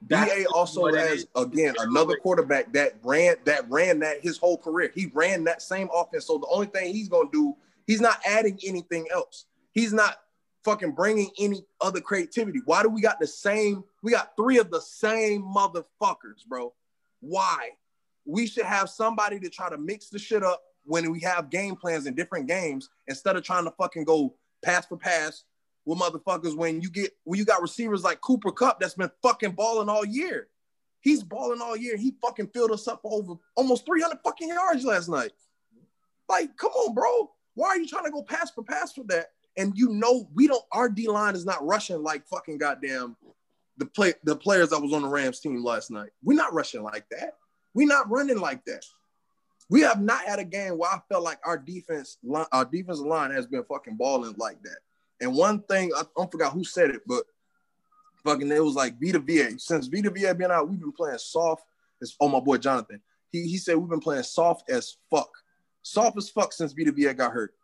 [0.02, 4.90] BA also has again another quarterback that ran that ran that his whole career.
[4.94, 6.26] He ran that same offense.
[6.26, 9.46] So the only thing he's gonna do, he's not adding anything else.
[9.72, 10.18] He's not
[10.66, 12.60] fucking bringing any other creativity.
[12.66, 13.84] Why do we got the same?
[14.02, 16.74] We got three of the same motherfuckers, bro.
[17.20, 17.70] Why?
[18.26, 21.76] We should have somebody to try to mix the shit up when we have game
[21.76, 25.44] plans in different games instead of trying to fucking go pass for pass,
[25.84, 29.52] with motherfuckers when you get when you got receivers like Cooper Kupp that's been fucking
[29.52, 30.48] balling all year.
[31.00, 31.96] He's balling all year.
[31.96, 35.30] He fucking filled us up over almost 300 fucking yards last night.
[36.28, 37.30] Like, come on, bro.
[37.54, 39.28] Why are you trying to go pass for pass for that?
[39.56, 40.64] And you know we don't.
[40.72, 43.16] Our D line is not rushing like fucking goddamn
[43.78, 46.10] the play the players that was on the Rams team last night.
[46.22, 47.34] We're not rushing like that.
[47.74, 48.84] We're not running like that.
[49.68, 53.04] We have not had a game where I felt like our defense, line, our defensive
[53.04, 54.78] line has been fucking balling like that.
[55.20, 57.24] And one thing I don't forgot who said it, but
[58.24, 59.58] fucking it was like Vita Vea.
[59.58, 61.64] Since Vita Vea been out, we've been playing soft.
[62.00, 63.00] It's oh my boy Jonathan.
[63.30, 65.30] He he said we've been playing soft as fuck,
[65.82, 67.54] soft as fuck since Vita Vea got hurt.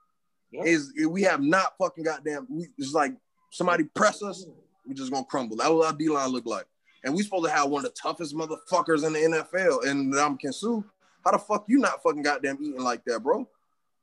[0.53, 2.47] Is we have not fucking goddamn.
[2.51, 3.15] We, it's like
[3.51, 4.47] somebody press us,
[4.87, 5.57] we just gonna crumble.
[5.57, 6.67] That was our D line look like.
[7.05, 9.87] And we supposed to have one of the toughest motherfuckers in the NFL.
[9.89, 10.85] And I'm Kinsu.
[11.25, 13.49] How the fuck you not fucking goddamn eating like that, bro?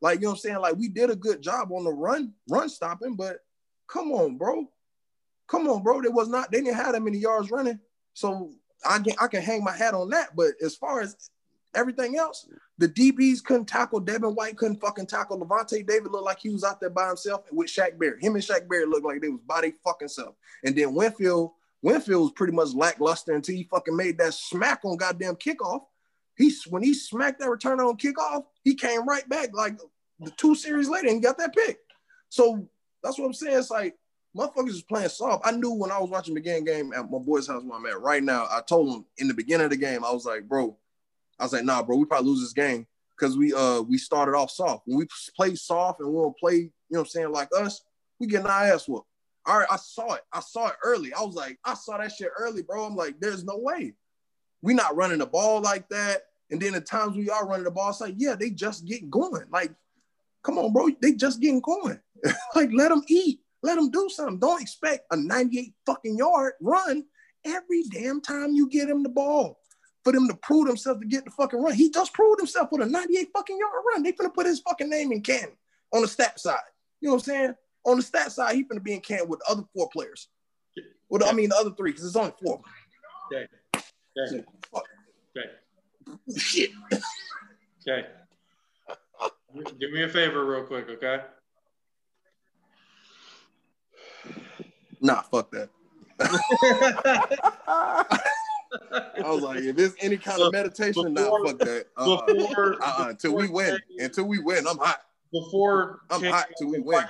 [0.01, 0.59] Like, you know what I'm saying?
[0.59, 3.39] Like, we did a good job on the run, run stopping, but
[3.87, 4.69] come on, bro.
[5.47, 6.01] Come on, bro.
[6.01, 7.79] There was not, they didn't have that many yards running.
[8.13, 8.51] So
[8.87, 10.35] I can I can hang my hat on that.
[10.35, 11.29] But as far as
[11.75, 13.99] everything else, the DBs couldn't tackle.
[13.99, 15.39] Devin White couldn't fucking tackle.
[15.39, 18.23] Lavonte David looked like he was out there by himself with Shaq Barrett.
[18.23, 20.35] Him and Shaq Barrett looked like they was body fucking self.
[20.63, 21.51] And then Winfield,
[21.81, 25.81] Winfield was pretty much lackluster until he fucking made that smack on goddamn kickoff.
[26.37, 29.77] He when he smacked that return on kickoff, he came right back like
[30.19, 31.79] the two series later and got that pick.
[32.29, 32.67] So
[33.03, 33.57] that's what I'm saying.
[33.57, 33.95] It's like
[34.35, 35.45] motherfuckers is playing soft.
[35.45, 37.85] I knew when I was watching the game game at my boy's house where I'm
[37.85, 38.47] at right now.
[38.49, 40.77] I told him in the beginning of the game, I was like, bro,
[41.39, 42.85] I was like, nah, bro, we probably lose this game
[43.17, 44.83] because we uh we started off soft.
[44.85, 47.81] When we play soft and we don't play, you know what I'm saying, like us,
[48.19, 49.07] we getting our ass whooped.
[49.45, 50.21] All right, I saw it.
[50.33, 51.13] I saw it early.
[51.13, 52.83] I was like, I saw that shit early, bro.
[52.83, 53.93] I'm like, there's no way.
[54.61, 56.23] We not running the ball like that.
[56.51, 59.09] And then the times we are running the ball, it's like, yeah, they just get
[59.09, 59.45] going.
[59.49, 59.71] Like,
[60.43, 61.99] come on, bro, they just getting going.
[62.55, 63.39] like, let them eat.
[63.63, 64.39] Let them do something.
[64.39, 67.05] Don't expect a 98 fucking yard run
[67.45, 69.58] every damn time you get him the ball
[70.09, 71.75] for them to prove themselves to get the fucking run.
[71.75, 74.01] He just proved himself with a 98 fucking yard run.
[74.01, 75.51] They finna put his fucking name in Canton
[75.93, 76.57] on the stat side.
[76.99, 77.53] You know what I'm saying?
[77.85, 80.29] On the stat side, he finna be in Canton with the other four players.
[81.09, 82.59] Well, I mean the other three, because it's only four.
[83.31, 83.45] Okay.
[84.17, 84.43] Okay.
[84.73, 86.39] Okay.
[86.39, 86.71] Shit.
[87.87, 88.07] Okay.
[89.79, 91.21] Do me a favor, real quick, okay?
[95.01, 95.69] Nah, fuck that.
[98.91, 101.85] I was like, if it's any kind of meditation, before, nah, fuck that.
[101.97, 102.25] Uh-uh.
[102.25, 103.09] Before, uh-uh.
[103.09, 103.79] Until we win.
[103.97, 105.01] Until we win, I'm hot.
[105.31, 107.03] Before I'm hot till we win.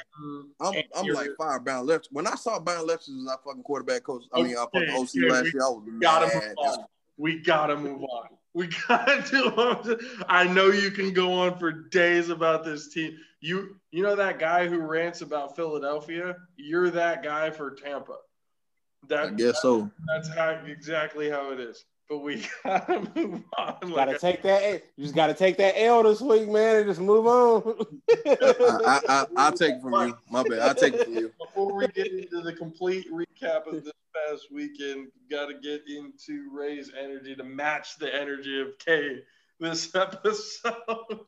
[0.59, 2.09] I'm, I'm like fire bound left.
[2.11, 5.09] When I saw bound left as our fucking quarterback coach, I mean, our fucking OC
[5.17, 6.55] okay, last year, I was gotta mad.
[6.57, 6.85] Move on.
[7.17, 8.27] We gotta move on.
[8.53, 9.99] We gotta do.
[10.27, 13.17] I know you can go on for days about this team.
[13.39, 16.35] You you know that guy who rants about Philadelphia?
[16.57, 18.17] You're that guy for Tampa.
[19.07, 19.89] That, I guess so.
[20.07, 21.85] That's how exactly how it is.
[22.09, 23.75] But we gotta move on.
[23.83, 24.83] You gotta like take that.
[24.97, 27.75] You just gotta take that L this week, man, and just move on.
[28.25, 30.17] I, I, I, will take it from you.
[30.29, 30.59] My bad.
[30.59, 31.31] I'll take it from you.
[31.39, 33.93] Before we get into the complete recap of this
[34.27, 39.21] past weekend, got to get into Raze energy to match the energy of K
[39.59, 41.25] this episode.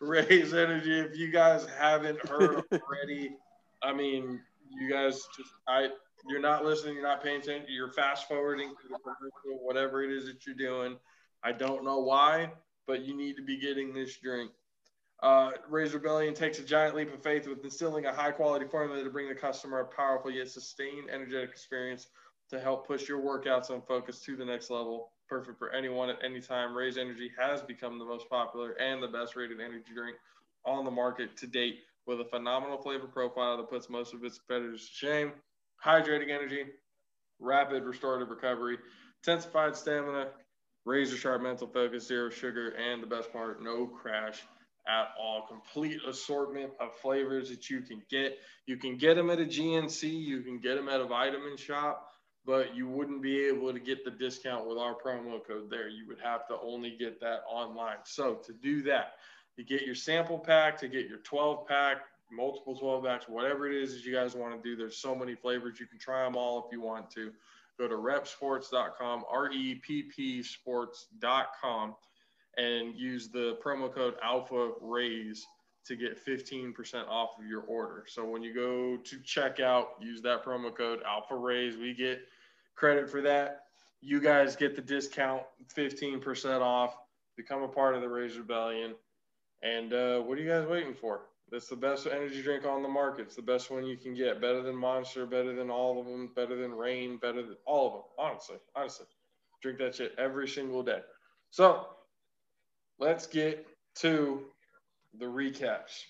[0.00, 0.98] Raze energy.
[0.98, 3.36] If you guys haven't heard already,
[3.82, 4.40] I mean,
[4.70, 5.88] you guys just I
[6.28, 10.10] you're not listening, you're not paying attention, you're fast forwarding to the commercial, whatever it
[10.10, 10.96] is that you're doing.
[11.42, 12.52] I don't know why,
[12.86, 14.50] but you need to be getting this drink.
[15.22, 19.10] Uh, Rebellion takes a giant leap of faith with instilling a high quality formula to
[19.10, 22.08] bring the customer a powerful yet sustained energetic experience
[22.50, 25.12] to help push your workouts and focus to the next level.
[25.28, 26.76] Perfect for anyone at any time.
[26.76, 30.16] Raze Energy has become the most popular and the best rated energy drink
[30.64, 34.38] on the market to date with a phenomenal flavor profile that puts most of its
[34.38, 35.32] competitors to shame
[35.84, 36.64] hydrating energy,
[37.38, 38.78] rapid restorative recovery,
[39.22, 40.28] intensified stamina,
[40.84, 44.42] razor sharp mental focus, zero sugar, and the best part, no crash
[44.88, 45.46] at all.
[45.48, 48.38] Complete assortment of flavors that you can get.
[48.66, 52.08] You can get them at a GNC, you can get them at a vitamin shop,
[52.44, 55.88] but you wouldn't be able to get the discount with our promo code there.
[55.88, 57.98] You would have to only get that online.
[58.04, 59.14] So to do that,
[59.56, 63.74] you get your sample pack, to get your 12 pack, multiple 12 packs, whatever it
[63.74, 64.76] is that you guys want to do.
[64.76, 65.78] There's so many flavors.
[65.78, 67.32] You can try them all if you want to.
[67.78, 71.94] Go to reppsports.com, R E P P sports.com,
[72.56, 75.46] and use the promo code Alpha Raze
[75.86, 78.04] to get 15% off of your order.
[78.08, 81.76] So when you go to checkout, use that promo code Alpha Raze.
[81.76, 82.20] We get
[82.74, 83.62] credit for that.
[84.00, 85.42] You guys get the discount,
[85.76, 86.96] 15% off.
[87.36, 88.94] Become a part of the Raze Rebellion.
[89.62, 91.22] And uh, what are you guys waiting for?
[91.50, 93.22] That's the best energy drink on the market.
[93.22, 94.40] It's the best one you can get.
[94.40, 97.92] Better than Monster, better than all of them, better than Reign, better than all of
[97.92, 98.02] them.
[98.18, 99.06] Honestly, honestly,
[99.62, 101.00] drink that shit every single day.
[101.50, 101.86] So
[102.98, 104.42] let's get to
[105.18, 106.02] the recaps.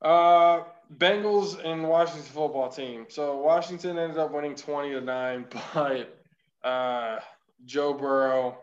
[0.00, 0.62] Uh,
[0.98, 3.06] Bengals and Washington football team.
[3.08, 6.18] So Washington ended up winning 20 to 9, but
[6.62, 7.18] uh,
[7.64, 8.58] Joe Burrow,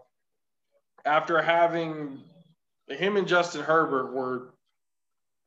[1.06, 2.24] after having
[2.88, 4.53] him and Justin Herbert were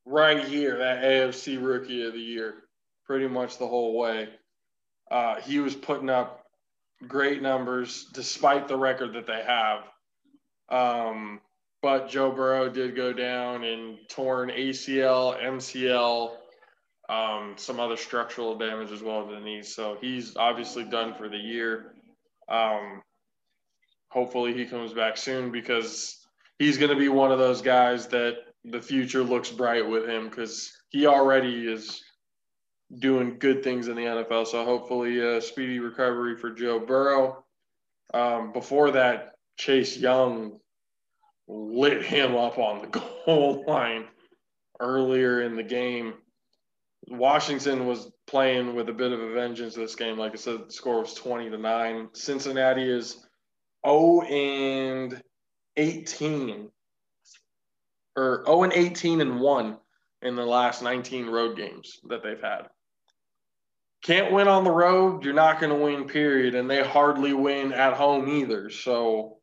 [0.07, 2.54] right here, that AFC Rookie of the Year,
[3.04, 4.28] pretty much the whole way.
[5.11, 6.44] Uh, he was putting up
[7.07, 9.82] great numbers despite the record that they have.
[10.68, 11.40] Um,
[11.82, 16.36] but Joe Burrow did go down and torn ACL, MCL,
[17.09, 19.74] um, some other structural damage as well to the knees.
[19.74, 21.92] So he's obviously done for the year.
[22.48, 23.02] Um,
[24.09, 26.16] hopefully he comes back soon because
[26.59, 28.36] he's going to be one of those guys that
[28.71, 32.03] the future looks bright with him because he already is
[32.99, 34.47] doing good things in the NFL.
[34.47, 37.45] So hopefully, a speedy recovery for Joe Burrow.
[38.12, 40.59] Um, before that, Chase Young
[41.49, 42.87] lit him up on the
[43.27, 44.07] goal line
[44.81, 46.14] earlier in the game.
[47.09, 50.19] Washington was playing with a bit of a vengeance this game.
[50.19, 52.09] Like I said, the score was 20 to 9.
[52.12, 53.25] Cincinnati is
[53.87, 55.23] 0 and
[55.77, 56.69] 18
[58.17, 59.79] or 0 and 18 and 1
[60.23, 62.69] in the last 19 road games that they've had.
[64.03, 66.55] can't win on the road, you're not going to win, period.
[66.55, 68.71] And they hardly win at home either.
[68.71, 69.39] So,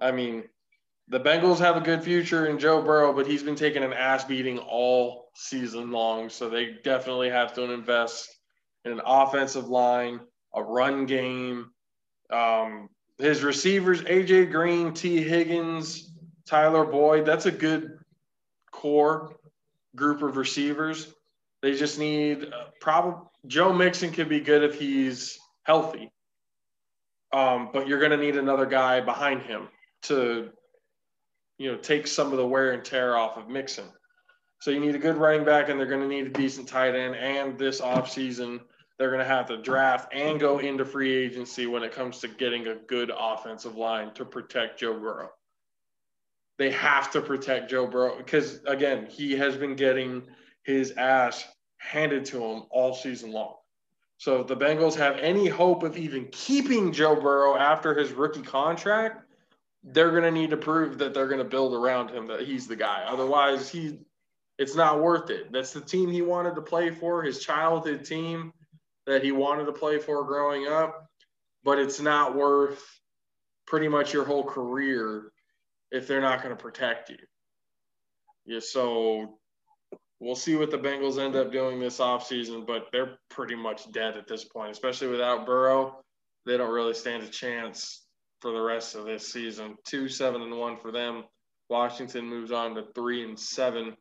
[0.00, 0.44] I mean,
[1.08, 4.24] the Bengals have a good future in Joe Burrow, but he's been taking an ass
[4.24, 6.28] beating all season long.
[6.28, 8.28] So they definitely have to invest
[8.84, 10.20] in an offensive line,
[10.54, 11.70] a run game.
[12.30, 16.11] Um, his receivers, AJ Green, Tee Higgins,
[16.46, 17.98] Tyler Boyd, that's a good
[18.70, 19.36] core
[19.94, 21.12] group of receivers.
[21.60, 26.10] They just need uh, probably Joe Mixon could be good if he's healthy.
[27.32, 29.68] Um, but you're going to need another guy behind him
[30.02, 30.50] to,
[31.58, 33.86] you know, take some of the wear and tear off of Mixon.
[34.60, 36.94] So you need a good running back, and they're going to need a decent tight
[36.94, 37.16] end.
[37.16, 38.60] And this offseason,
[38.98, 42.28] they're going to have to draft and go into free agency when it comes to
[42.28, 45.30] getting a good offensive line to protect Joe Burrow.
[46.62, 50.22] They have to protect Joe Burrow because, again, he has been getting
[50.62, 51.44] his ass
[51.78, 53.56] handed to him all season long.
[54.18, 58.42] So if the Bengals have any hope of even keeping Joe Burrow after his rookie
[58.42, 59.24] contract,
[59.82, 62.68] they're going to need to prove that they're going to build around him that he's
[62.68, 63.02] the guy.
[63.08, 63.98] Otherwise, he
[64.56, 65.50] it's not worth it.
[65.50, 68.52] That's the team he wanted to play for, his childhood team
[69.08, 71.10] that he wanted to play for growing up,
[71.64, 73.00] but it's not worth
[73.66, 75.32] pretty much your whole career
[75.92, 77.18] if they're not going to protect you.
[78.46, 79.38] Yeah, so
[80.18, 84.16] we'll see what the Bengals end up doing this offseason, but they're pretty much dead
[84.16, 86.02] at this point, especially without Burrow.
[86.46, 88.02] They don't really stand a chance
[88.40, 89.76] for the rest of this season.
[89.84, 91.24] Two, seven, and one for them.
[91.68, 93.96] Washington moves on to three and seven.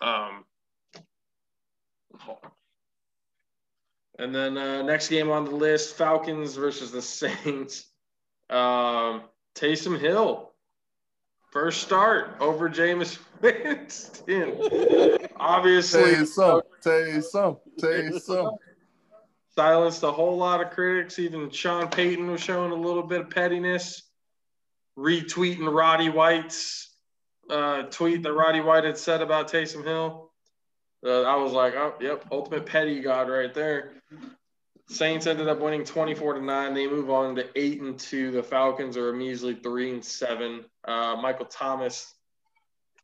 [0.00, 0.44] Um,
[4.18, 7.86] and then uh, next game on the list: Falcons versus the Saints.
[8.50, 9.22] Um,
[9.54, 10.54] Taysom Hill
[11.54, 14.58] First start over Jameis Winston.
[15.36, 18.56] Obviously, tell you some, tell you some, tell you some.
[19.54, 21.20] Silenced a whole lot of critics.
[21.20, 24.02] Even Sean Payton was showing a little bit of pettiness,
[24.98, 26.92] retweeting Roddy White's
[27.48, 30.32] uh, tweet that Roddy White had said about Taysom Hill.
[31.06, 33.92] Uh, I was like, oh, yep, ultimate petty god right there.
[34.88, 36.74] Saints ended up winning 24 to 9.
[36.74, 38.30] They move on to 8 and 2.
[38.32, 40.64] The Falcons are a measly 3 and 7.
[40.84, 42.14] Uh, Michael Thomas,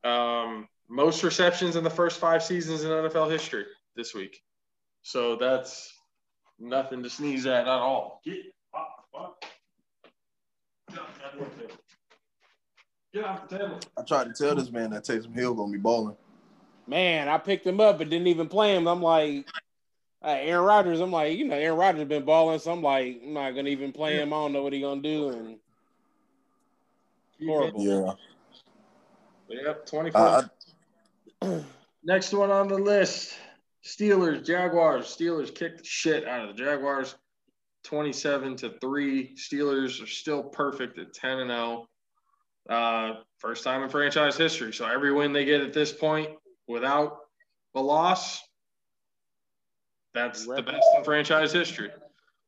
[0.04, 3.64] um, most receptions in the first five seasons in NFL history
[3.96, 4.42] this week.
[5.02, 5.92] So that's
[6.58, 8.20] nothing to sneeze at at all.
[8.24, 8.36] Get
[8.74, 9.34] off,
[13.12, 13.80] Get off the table.
[13.96, 16.16] I tried to tell this man that Taysom Hill gonna be balling.
[16.86, 18.86] Man, I picked him up but didn't even play him.
[18.86, 19.48] I'm like,
[20.22, 23.32] uh, Aaron Rodgers, I'm like, you know, Aaron Rodgers been balling, so I'm like, I'm
[23.32, 24.32] not gonna even play him.
[24.32, 25.58] I don't know what he gonna do, and
[27.46, 27.82] horrible.
[27.82, 28.12] Yeah.
[29.48, 30.48] Yep, 24.
[31.42, 31.60] Uh,
[32.04, 33.34] Next one on the list:
[33.84, 35.06] Steelers, Jaguars.
[35.06, 37.14] Steelers kicked the shit out of the Jaguars,
[37.84, 39.34] 27 to three.
[39.36, 41.86] Steelers are still perfect at 10 and 0.
[42.68, 44.72] Uh, first time in franchise history.
[44.72, 46.28] So every win they get at this point
[46.68, 47.18] without
[47.74, 48.42] a loss
[50.14, 51.90] that's the best in franchise history.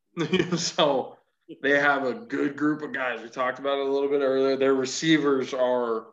[0.57, 1.17] so
[1.61, 3.21] they have a good group of guys.
[3.21, 4.55] We talked about it a little bit earlier.
[4.55, 6.05] Their receivers are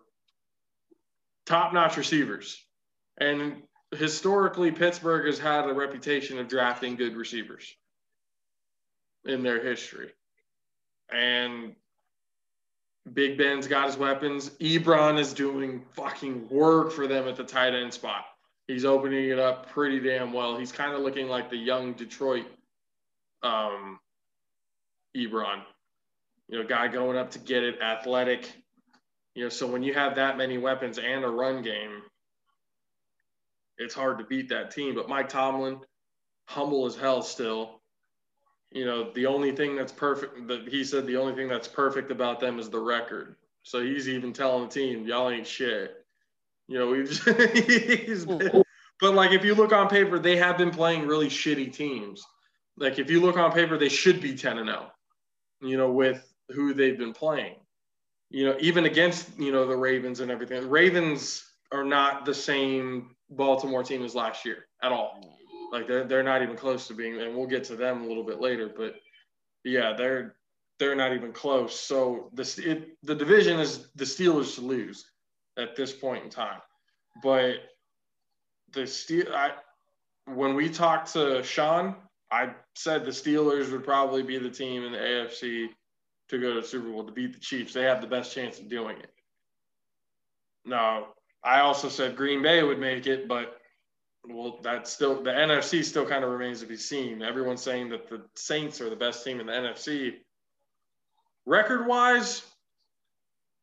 [1.47, 2.63] top notch receivers.
[3.19, 3.63] And
[3.97, 7.75] historically, Pittsburgh has had a reputation of drafting good receivers
[9.25, 10.11] in their history.
[11.13, 11.75] And
[13.13, 14.51] Big Ben's got his weapons.
[14.61, 18.25] Ebron is doing fucking work for them at the tight end spot.
[18.71, 20.57] He's opening it up pretty damn well.
[20.57, 22.47] He's kind of looking like the young Detroit
[23.43, 23.99] um,
[25.17, 25.63] Ebron,
[26.49, 28.53] you know, guy going up to get it, athletic.
[29.35, 32.03] You know, so when you have that many weapons and a run game,
[33.77, 34.95] it's hard to beat that team.
[34.95, 35.81] But Mike Tomlin,
[36.47, 37.81] humble as hell still.
[38.71, 42.13] You know, the only thing that's perfect that he said the only thing that's perfect
[42.13, 43.35] about them is the record.
[43.65, 45.97] So he's even telling the team, y'all ain't shit.
[46.71, 48.63] You know, we've been,
[49.01, 52.25] but like if you look on paper, they have been playing really shitty teams.
[52.77, 54.87] Like if you look on paper, they should be 10 and 0,
[55.63, 57.57] you know, with who they've been playing.
[58.31, 60.61] You know, even against, you know, the Ravens and everything.
[60.61, 65.37] The Ravens are not the same Baltimore team as last year at all.
[65.73, 68.25] Like they're they're not even close to being, and we'll get to them a little
[68.25, 68.69] bit later.
[68.69, 68.95] But
[69.65, 70.37] yeah, they're
[70.79, 71.81] they're not even close.
[71.81, 75.10] So the it, the division is the Steelers to lose
[75.61, 76.61] at this point in time.
[77.23, 77.57] But
[78.73, 79.53] the Steel, I,
[80.27, 81.97] when we talked to Sean,
[82.31, 85.69] I said the Steelers would probably be the team in the AFC
[86.29, 87.73] to go to Super Bowl to beat the Chiefs.
[87.73, 89.13] They have the best chance of doing it.
[90.65, 91.09] No,
[91.43, 93.61] I also said Green Bay would make it, but
[94.29, 97.23] well, that's still the NFC still kind of remains to be seen.
[97.23, 100.17] Everyone's saying that the Saints are the best team in the NFC.
[101.47, 102.43] Record wise,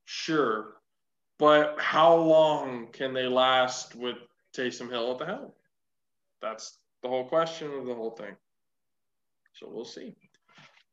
[0.05, 0.76] sure.
[1.39, 4.17] But how long can they last with
[4.55, 5.51] Taysom Hill at the helm?
[6.41, 8.35] That's the whole question of the whole thing.
[9.53, 10.15] So we'll see.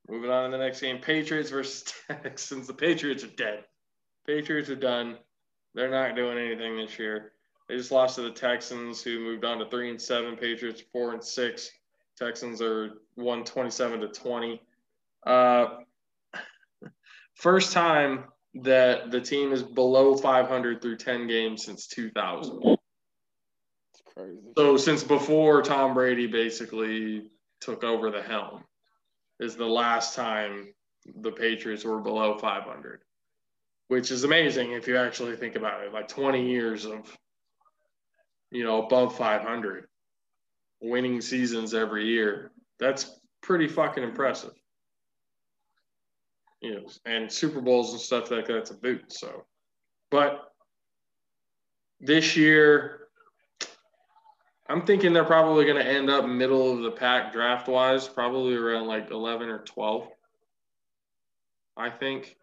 [0.09, 2.67] Moving on to the next game Patriots versus Texans.
[2.67, 3.65] The Patriots are dead.
[4.27, 5.17] Patriots are done.
[5.75, 7.33] They're not doing anything this year.
[7.69, 10.37] They just lost to the Texans, who moved on to three and seven.
[10.37, 11.71] Patriots four and six.
[12.17, 14.63] Texans are one twenty-seven to twenty.
[15.27, 15.79] Uh,
[17.35, 18.25] first time
[18.63, 22.61] that the team is below 500 through 10 games since 2000.
[22.63, 24.39] It's crazy.
[24.57, 27.31] So since before Tom Brady basically
[27.61, 28.63] took over the helm,
[29.41, 30.73] is the last time
[31.17, 33.01] the Patriots were below 500,
[33.89, 35.93] which is amazing if you actually think about it.
[35.93, 37.17] Like 20 years of
[38.55, 39.87] you know, above 500,
[40.81, 42.53] winning seasons every year.
[42.79, 43.11] That's
[43.43, 44.53] pretty fucking impressive.
[46.65, 48.55] You know, and Super Bowls and stuff like that.
[48.55, 49.13] that's a boot.
[49.13, 49.45] So,
[50.11, 50.51] but
[52.01, 53.09] this year,
[54.67, 58.55] I'm thinking they're probably going to end up middle of the pack draft wise, probably
[58.55, 60.09] around like 11 or 12.
[61.77, 62.35] I think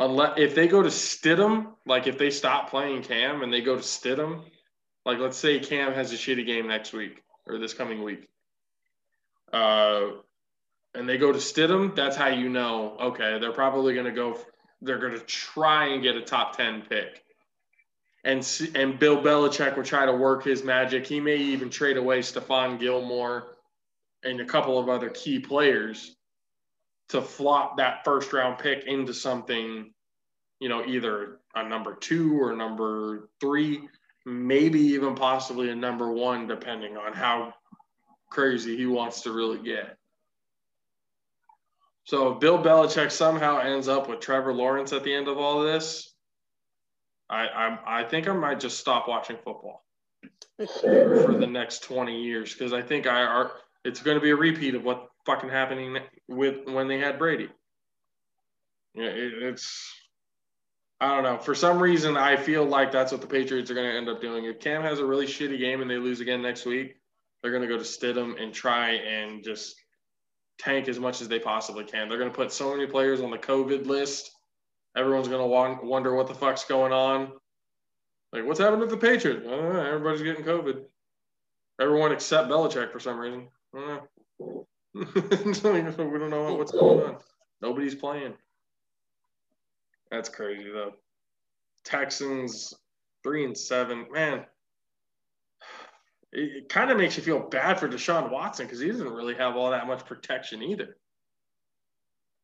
[0.00, 3.76] unless if they go to Stidham, like if they stop playing Cam and they go
[3.76, 4.42] to Stidham,
[5.04, 8.28] like let's say Cam has a shitty game next week or this coming week,
[9.52, 10.06] uh,
[10.96, 12.96] and they go to Stidham, that's how you know.
[13.00, 14.38] Okay, they're probably going to go.
[14.82, 17.22] They're going to try and get a top ten pick,
[18.24, 21.06] and and Bill Belichick will try to work his magic.
[21.06, 23.56] He may even trade away Stephon Gilmore
[24.24, 26.16] and a couple of other key players
[27.10, 29.92] to flop that first round pick into something,
[30.60, 33.88] you know, either a number two or number three,
[34.24, 37.54] maybe even possibly a number one, depending on how
[38.30, 39.96] crazy he wants to really get.
[42.06, 45.62] So if Bill Belichick somehow ends up with Trevor Lawrence at the end of all
[45.62, 46.14] this,
[47.28, 49.84] I I, I think I might just stop watching football
[50.56, 53.50] for the next 20 years because I think I are
[53.84, 55.98] it's going to be a repeat of what fucking happening
[56.28, 57.48] with when they had Brady.
[58.94, 59.92] Yeah, it, it's
[61.00, 61.38] I don't know.
[61.38, 64.20] For some reason, I feel like that's what the Patriots are going to end up
[64.20, 64.44] doing.
[64.44, 66.96] If Cam has a really shitty game and they lose again next week,
[67.42, 69.74] they're going to go to Stidham and try and just
[70.58, 72.08] tank as much as they possibly can.
[72.08, 74.30] They're going to put so many players on the COVID list.
[74.96, 77.32] Everyone's going to want, wonder what the fuck's going on.
[78.32, 79.46] Like, what's happened with the Patriots?
[79.46, 80.84] Everybody's getting COVID.
[81.80, 83.48] Everyone except Belichick for some reason.
[84.94, 87.16] we don't know what's going on.
[87.60, 88.34] Nobody's playing.
[90.10, 90.92] That's crazy though.
[91.84, 92.72] Texans
[93.22, 94.06] three and seven.
[94.10, 94.44] Man,
[96.32, 99.34] it, it kind of makes you feel bad for Deshaun Watson because he doesn't really
[99.34, 100.96] have all that much protection either.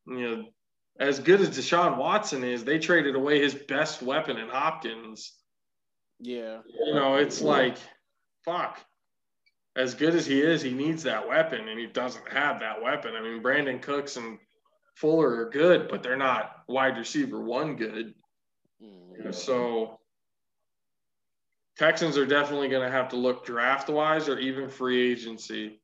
[0.05, 0.45] You know,
[0.99, 5.33] as good as Deshaun Watson is, they traded away his best weapon in Hopkins.
[6.19, 6.59] Yeah.
[6.85, 7.77] You know, it's like,
[8.45, 8.79] fuck
[9.75, 13.15] as good as he is, he needs that weapon, and he doesn't have that weapon.
[13.15, 14.37] I mean, Brandin Cooks and
[14.95, 18.13] Fuller are good, but they're not wide receiver one good.
[18.83, 19.31] Mm-hmm.
[19.31, 19.99] So
[21.77, 25.81] Texans are definitely going to have to look draft wise or even free agency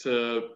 [0.00, 0.50] to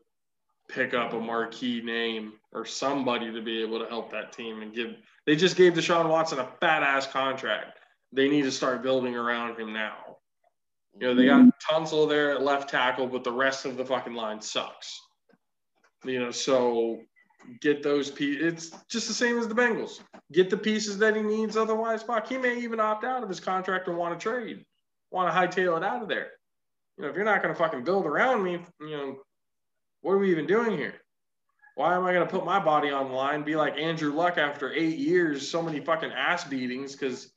[0.69, 4.75] pick up a marquee name or somebody to be able to help that team and
[4.75, 4.97] give.
[5.27, 7.79] They just gave Deshaun Watson a fat ass contract.
[8.13, 10.17] They need to start building around him now.
[10.99, 14.15] You know, they got Tunsil there at left tackle, but the rest of the fucking
[14.15, 15.01] line sucks.
[16.05, 17.01] You know, so
[17.61, 18.43] get those pieces.
[18.43, 20.01] It's just the same as the Bengals.
[20.33, 21.57] Get the pieces that he needs.
[21.57, 24.65] Otherwise, fuck, he may even opt out of his contract and want to trade,
[25.11, 26.31] want to hightail it out of there.
[26.97, 29.17] You know, if you're not going to fucking build around me, you know,
[30.03, 30.95] what are we even doing here?
[31.75, 34.39] Why am I going to put my body on the line, be like Andrew Luck
[34.39, 37.33] after eight years, so many fucking ass beatings because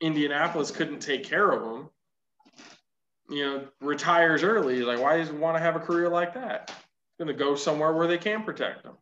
[0.00, 1.88] Indianapolis couldn't take care of him?
[3.32, 4.82] you know, retires early.
[4.82, 6.72] Like, why does he want to have a career like that?
[7.18, 8.96] Going to go somewhere where they can protect them.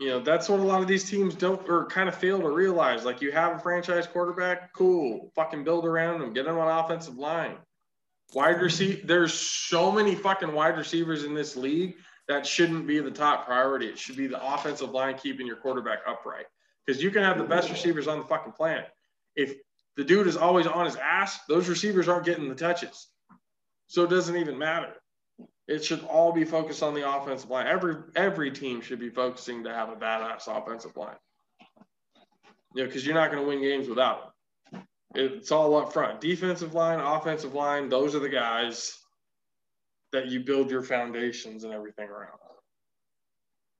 [0.00, 0.04] Mm-hmm.
[0.04, 2.50] You know, that's what a lot of these teams don't or kind of fail to
[2.50, 3.04] realize.
[3.04, 7.16] Like, you have a franchise quarterback, cool, fucking build around him, get him on offensive
[7.16, 7.56] line.
[8.34, 11.96] Wide receiver, there's so many fucking wide receivers in this league
[12.28, 13.86] that shouldn't be the top priority.
[13.86, 16.46] It should be the offensive line keeping your quarterback upright
[16.84, 18.88] because you can have the best receivers on the fucking planet.
[19.36, 19.54] If
[19.96, 23.06] the dude is always on his ass, those receivers aren't getting the touches.
[23.86, 24.94] So it doesn't even matter.
[25.68, 27.66] It should all be focused on the offensive line.
[27.66, 31.16] Every every team should be focusing to have a badass offensive line.
[32.74, 34.32] You know, because you're not going to win games without
[34.72, 34.82] it.
[35.14, 36.20] It's all up front.
[36.20, 38.98] Defensive line, offensive line, those are the guys
[40.12, 42.38] that you build your foundations and everything around.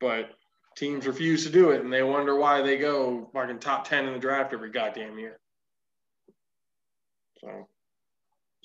[0.01, 0.31] But
[0.77, 4.13] teams refuse to do it and they wonder why they go fucking top 10 in
[4.13, 5.39] the draft every goddamn year.
[7.41, 7.69] So,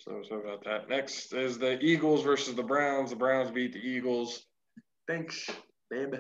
[0.04, 0.90] so, so about that.
[0.90, 3.12] Next is the Eagles versus the Browns.
[3.12, 4.46] The Browns beat the Eagles.
[5.08, 5.50] Thanks,
[5.90, 6.16] babe.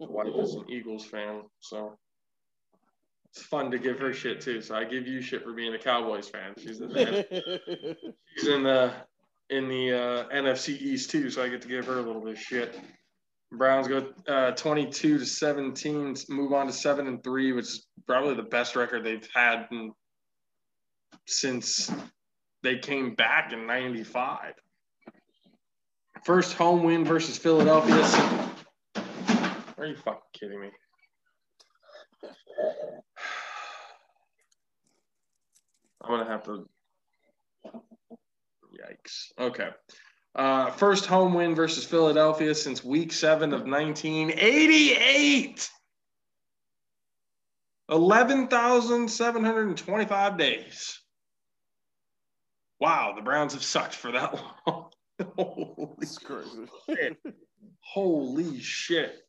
[0.00, 1.98] My wife is an Eagles fan, so
[3.32, 4.60] it's fun to give her shit too.
[4.60, 6.54] So I give you shit for being a Cowboys fan.
[6.58, 7.96] She's in the,
[8.36, 8.92] she's in the
[9.48, 12.34] in the uh, NFC East too, so I get to give her a little bit
[12.34, 12.78] of shit.
[13.52, 18.34] Browns go uh, 22 to 17, move on to seven and three, which is probably
[18.34, 19.92] the best record they've had in,
[21.26, 21.90] since
[22.62, 24.54] they came back in '95.
[26.24, 28.02] First home win versus Philadelphia.
[29.78, 30.68] Are you fucking kidding me?
[36.02, 36.68] I'm gonna have to.
[38.70, 39.32] Yikes.
[39.38, 39.70] Okay.
[40.34, 45.70] Uh, first home win versus Philadelphia since week seven of 1988.
[47.88, 51.00] 11,725 days.
[52.80, 54.34] Wow, the Browns have sucked for that
[54.66, 54.90] long.
[55.36, 56.66] Holy crazy.
[56.88, 57.18] shit.
[57.80, 59.22] Holy shit.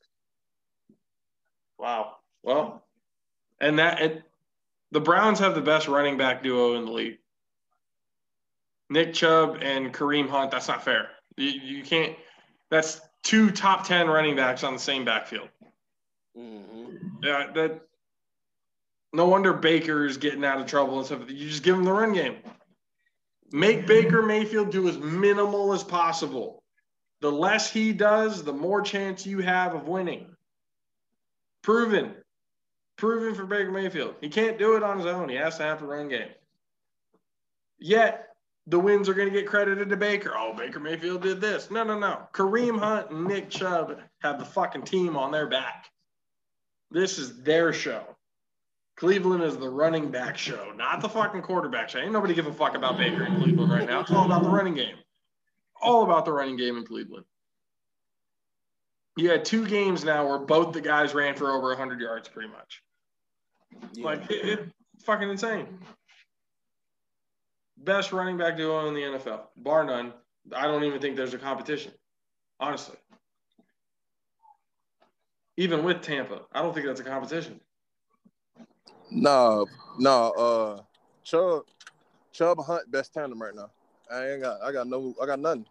[1.77, 2.15] Wow.
[2.43, 2.83] Well,
[3.59, 4.23] and that it,
[4.91, 7.17] the Browns have the best running back duo in the league.
[8.89, 10.51] Nick Chubb and Kareem Hunt.
[10.51, 11.09] That's not fair.
[11.37, 12.15] You, you can't.
[12.69, 15.49] That's two top ten running backs on the same backfield.
[16.37, 16.95] Mm-hmm.
[17.23, 17.81] Yeah, that.
[19.13, 21.21] No wonder Baker's getting out of trouble and stuff.
[21.27, 22.37] You just give him the run game.
[23.51, 26.63] Make Baker Mayfield do as minimal as possible.
[27.19, 30.35] The less he does, the more chance you have of winning.
[31.61, 32.15] Proven.
[32.95, 34.15] Proven for Baker Mayfield.
[34.21, 35.29] He can't do it on his own.
[35.29, 36.29] He has to have a run game.
[37.77, 38.29] Yet
[38.67, 40.33] the wins are going to get credited to Baker.
[40.35, 41.69] Oh, Baker Mayfield did this.
[41.69, 42.27] No, no, no.
[42.33, 45.87] Kareem Hunt and Nick Chubb have the fucking team on their back.
[46.89, 48.10] This is their show.
[49.01, 51.97] Cleveland is the running back show, not the fucking quarterback show.
[51.97, 54.01] Ain't nobody give a fuck about Baker in Cleveland right now.
[54.01, 54.93] It's all about the running game.
[55.81, 57.25] All about the running game in Cleveland.
[59.17, 62.49] You had two games now where both the guys ran for over 100 yards, pretty
[62.49, 62.83] much.
[63.93, 64.05] Yeah.
[64.05, 64.71] Like, it, it,
[65.03, 65.79] fucking insane.
[67.77, 70.13] Best running back duo in the NFL, bar none.
[70.55, 71.91] I don't even think there's a competition,
[72.59, 72.97] honestly.
[75.57, 77.59] Even with Tampa, I don't think that's a competition.
[79.11, 79.67] No,
[79.99, 80.81] no, uh
[81.23, 81.63] Chubb
[82.31, 83.69] Chubb Hunt best tandem right now.
[84.09, 85.65] I ain't got I got no I got nothing.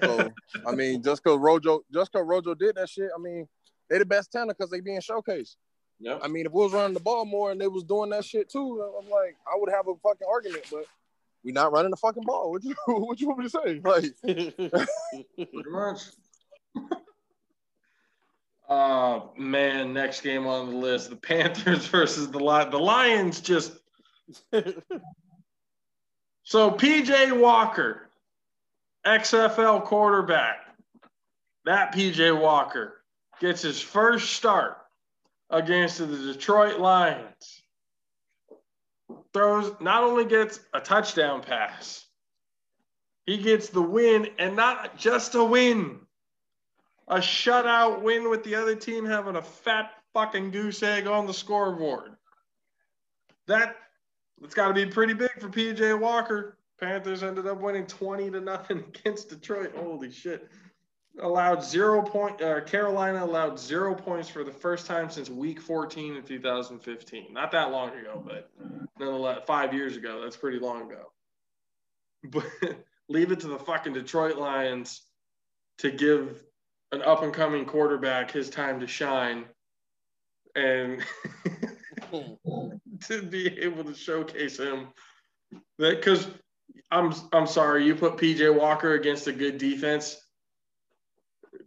[0.00, 0.32] So
[0.66, 3.46] I mean just cause Rojo just cause Rojo did that shit, I mean
[3.90, 5.56] they the best tandem because they being showcased.
[6.00, 6.20] yep.
[6.22, 8.48] I mean if we was running the ball more and they was doing that shit
[8.48, 10.84] too, I'm like I would have a fucking argument, but
[11.44, 12.50] we not running the fucking ball.
[12.50, 13.80] What you what you want me to say?
[13.84, 14.14] Like
[15.36, 16.00] Pretty much.
[18.68, 22.70] Uh man, next game on the list: the Panthers versus the Lions.
[22.70, 23.72] The Lions just
[26.42, 28.08] so PJ Walker,
[29.06, 30.66] XFL quarterback.
[31.64, 33.02] That PJ Walker
[33.40, 34.78] gets his first start
[35.50, 37.62] against the Detroit Lions.
[39.32, 42.06] Throws not only gets a touchdown pass,
[43.26, 46.00] he gets the win, and not just a win,
[47.08, 51.34] a shutout win with the other team having a fat fucking goose egg on the
[51.34, 52.12] scoreboard.
[53.46, 53.76] That
[54.42, 56.58] it's got to be pretty big for PJ Walker.
[56.78, 59.72] Panthers ended up winning 20 to nothing against Detroit.
[59.76, 60.48] Holy shit.
[61.20, 66.14] Allowed zero point, uh, Carolina allowed zero points for the first time since week 14
[66.14, 67.32] in 2015.
[67.32, 68.48] Not that long ago, but
[69.00, 70.20] nonetheless, five years ago.
[70.22, 71.10] That's pretty long ago.
[72.30, 72.46] But
[73.08, 75.02] leave it to the fucking Detroit Lions
[75.78, 76.42] to give
[76.92, 79.44] an up and coming quarterback his time to shine
[80.54, 81.04] and
[83.06, 84.88] to be able to showcase him
[85.78, 86.28] that because
[86.90, 90.20] I'm I'm sorry you put PJ Walker against a good defense.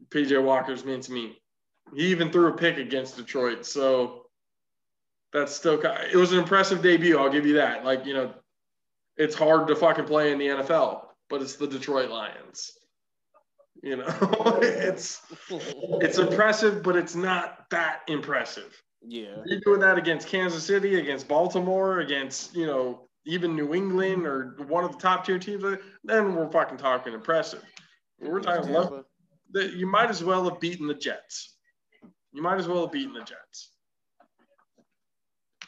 [0.10, 1.38] PJ Walker's meant to me.
[1.96, 4.26] He even threw a pick against Detroit, so
[5.34, 7.18] that's still it was an impressive debut.
[7.18, 7.86] I'll give you that.
[7.86, 8.34] Like you know,
[9.18, 12.72] it's hard to fucking play in the NFL, but it's the Detroit Lions.
[13.82, 14.06] You know,
[14.62, 18.80] it's it's impressive, but it's not that impressive.
[19.02, 19.38] yeah.
[19.46, 24.56] You're doing that against Kansas City, against Baltimore, against you know even New England or
[24.68, 25.64] one of the top tier teams.
[26.04, 27.64] Then we're fucking talking impressive.
[28.20, 29.04] We're talking level.
[29.52, 31.56] that You might as well have beaten the Jets.
[32.34, 33.72] You might as well have beaten the Jets.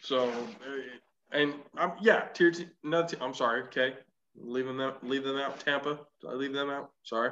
[0.01, 2.67] So, uh, and I'm yeah, tier two.
[2.83, 3.63] No, t- I'm sorry.
[3.63, 3.95] Okay,
[4.35, 5.59] leaving them, leave them out.
[5.59, 5.99] Tampa.
[6.21, 6.91] Did I leave them out?
[7.03, 7.31] Sorry.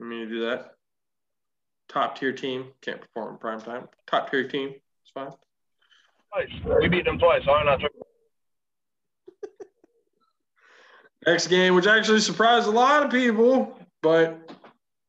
[0.00, 0.74] Let me do that.
[1.88, 3.88] Top tier team can't perform in prime time.
[4.06, 4.74] Top tier team.
[5.02, 5.30] It's fine.
[6.32, 6.80] Twice.
[6.80, 7.42] We beat them twice.
[7.48, 7.80] I'm not.
[11.26, 14.50] Next game, which actually surprised a lot of people, but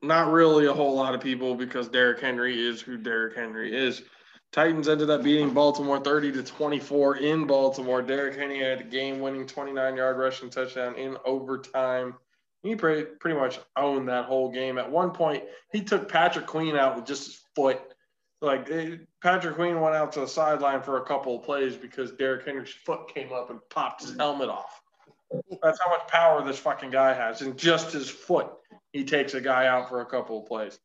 [0.01, 4.03] not really a whole lot of people because Derrick Henry is who Derrick Henry is.
[4.51, 8.01] Titans ended up beating Baltimore 30 to 24 in Baltimore.
[8.01, 12.15] Derrick Henry had a game winning 29 yard rushing touchdown in overtime.
[12.64, 14.78] He pretty, pretty much owned that whole game.
[14.78, 17.80] At one point, he took Patrick Queen out with just his foot.
[18.41, 22.12] Like it, Patrick Queen went out to the sideline for a couple of plays because
[22.12, 24.82] Derrick Henry's foot came up and popped his helmet off.
[25.62, 27.41] That's how much power this fucking guy has.
[27.41, 28.49] And just his foot,
[28.91, 30.80] he takes a guy out for a couple of plays.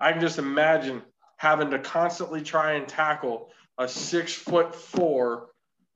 [0.00, 1.02] I can just imagine
[1.36, 5.48] having to constantly try and tackle a six foot four,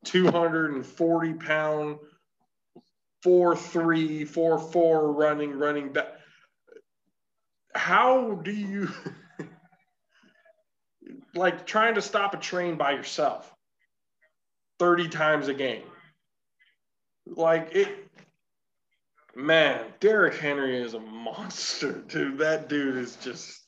[0.05, 1.99] 240 pound,
[3.23, 6.09] four three, four four running, running back.
[7.75, 8.89] How do you
[11.35, 13.53] like trying to stop a train by yourself
[14.79, 15.85] 30 times a game?
[17.27, 17.89] Like it,
[19.37, 22.39] man, Derrick Henry is a monster, dude.
[22.39, 23.59] That dude is just.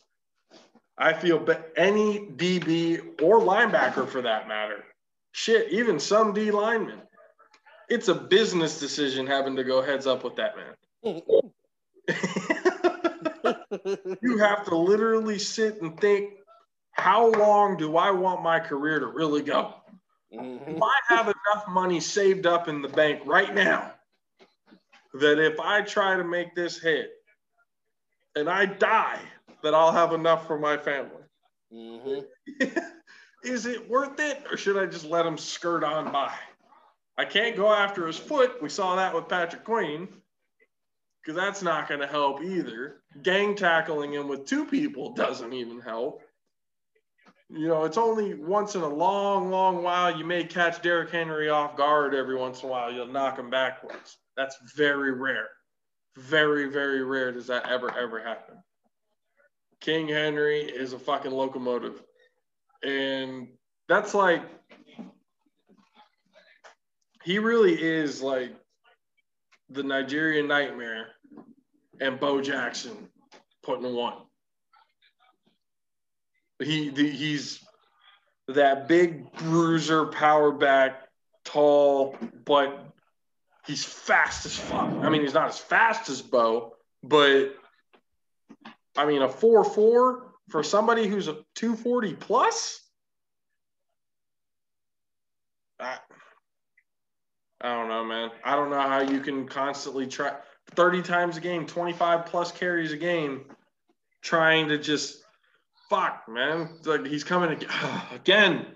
[0.98, 4.84] I feel but any DB or linebacker for that matter,
[5.32, 7.00] shit, even some D linemen,
[7.92, 10.72] it's a business decision having to go heads up with that man.
[14.22, 16.32] you have to literally sit and think,
[16.92, 19.74] how long do I want my career to really go?
[20.32, 20.76] Mhm.
[20.76, 23.92] If I have enough money saved up in the bank right now
[25.12, 27.10] that if I try to make this hit
[28.34, 29.20] and I die,
[29.62, 31.24] that I'll have enough for my family.
[31.70, 32.24] Mhm.
[33.44, 36.32] Is it worth it or should I just let them skirt on by?
[37.18, 38.62] I can't go after his foot.
[38.62, 40.08] We saw that with Patrick Queen
[41.22, 43.02] because that's not going to help either.
[43.22, 46.22] Gang tackling him with two people doesn't even help.
[47.48, 51.50] You know, it's only once in a long, long while you may catch Derrick Henry
[51.50, 52.90] off guard every once in a while.
[52.90, 54.16] You'll knock him backwards.
[54.38, 55.48] That's very rare.
[56.16, 58.56] Very, very rare does that ever, ever happen.
[59.80, 62.02] King Henry is a fucking locomotive.
[62.82, 63.48] And
[63.86, 64.42] that's like,
[67.24, 68.54] he really is like
[69.70, 71.08] the Nigerian nightmare
[72.00, 73.08] and Bo Jackson
[73.62, 74.14] putting one.
[76.58, 77.64] He the, he's
[78.48, 81.08] that big bruiser, power back,
[81.44, 82.86] tall, but
[83.66, 84.90] he's fast as fuck.
[85.02, 87.54] I mean, he's not as fast as Bo, but
[88.96, 92.80] I mean, a four four for somebody who's a two forty plus.
[95.80, 95.98] I,
[97.62, 98.30] I don't know, man.
[98.44, 100.34] I don't know how you can constantly try
[100.72, 103.44] 30 times a game, 25 plus carries a game,
[104.20, 105.22] trying to just
[105.88, 106.70] fuck, man.
[106.84, 107.70] Like he's coming ag-
[108.12, 108.66] again.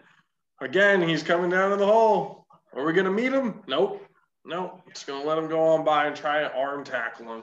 [0.60, 2.46] Again, he's coming down in the hole.
[2.74, 3.62] Are we gonna meet him?
[3.66, 4.06] Nope.
[4.44, 4.80] Nope.
[4.92, 7.42] Just gonna let him go on by and try and arm tackle him.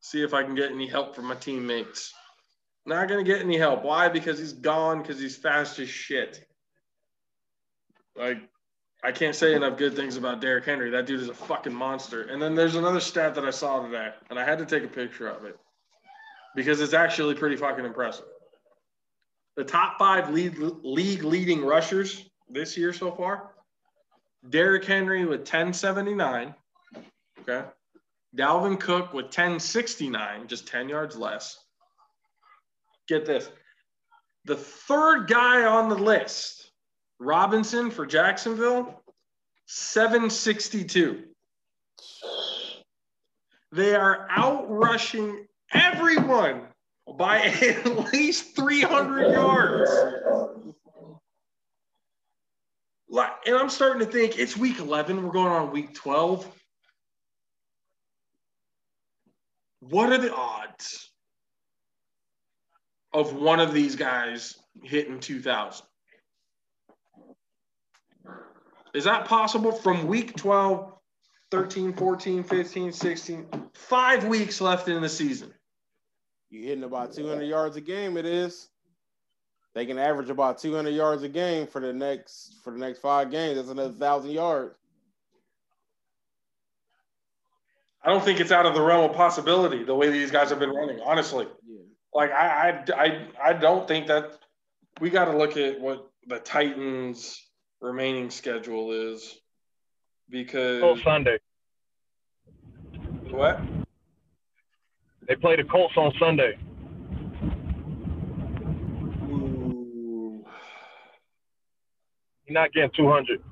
[0.00, 2.12] See if I can get any help from my teammates.
[2.86, 3.82] Not gonna get any help.
[3.82, 4.08] Why?
[4.08, 6.46] Because he's gone, because he's fast as shit.
[8.16, 8.38] Like
[9.04, 10.88] I can't say enough good things about Derrick Henry.
[10.90, 12.22] That dude is a fucking monster.
[12.22, 14.88] And then there's another stat that I saw today, and I had to take a
[14.88, 15.58] picture of it
[16.56, 18.24] because it's actually pretty fucking impressive.
[19.56, 23.50] The top five league, league leading rushers this year so far
[24.48, 26.54] Derrick Henry with 1079.
[27.40, 27.66] Okay.
[28.36, 31.58] Dalvin Cook with 1069, just 10 yards less.
[33.08, 33.48] Get this.
[34.44, 36.63] The third guy on the list,
[37.18, 39.02] Robinson for Jacksonville,
[39.66, 41.24] 762.
[43.72, 46.62] They are out rushing everyone
[47.18, 49.90] by at least 300 yards.
[53.46, 55.22] And I'm starting to think it's week 11.
[55.22, 56.50] We're going on week 12.
[59.80, 61.10] What are the odds
[63.12, 65.86] of one of these guys hitting 2,000?
[68.94, 70.92] Is that possible from week 12,
[71.50, 73.46] 13, 14, 15, 16?
[73.74, 75.52] Five weeks left in the season.
[76.48, 78.16] You're hitting about 200 yards a game.
[78.16, 78.68] It is.
[79.74, 83.32] They can average about 200 yards a game for the next for the next five
[83.32, 83.56] games.
[83.56, 84.76] That's another thousand yards.
[88.04, 90.60] I don't think it's out of the realm of possibility the way these guys have
[90.60, 91.48] been running, honestly.
[91.66, 91.80] Yeah.
[92.12, 94.38] Like I I I, I don't think that
[95.00, 97.44] we got to look at what the Titans
[97.84, 99.38] remaining schedule is.
[100.30, 101.38] because Colts Sunday.
[103.30, 103.60] what?
[105.28, 106.58] They play the Colts on Sunday.
[109.28, 110.44] Ooh.
[112.46, 113.42] You're not getting 200.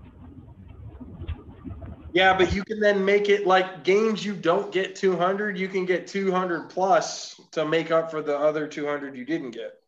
[2.15, 5.87] Yeah, but you can then make it like games you don't get 200, you can
[5.87, 9.82] get 200 plus to make up for the other 200 you didn't get.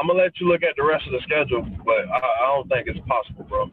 [0.00, 2.68] I'm gonna let you look at the rest of the schedule, but I, I don't
[2.68, 3.70] think it's possible, bro.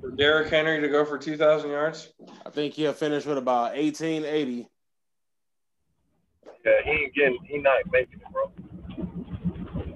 [0.00, 2.12] For Derrick Henry to go for 2,000 yards?
[2.44, 4.68] I think he'll finish with about 1880.
[6.64, 8.50] Yeah, he ain't getting, he not making it, bro.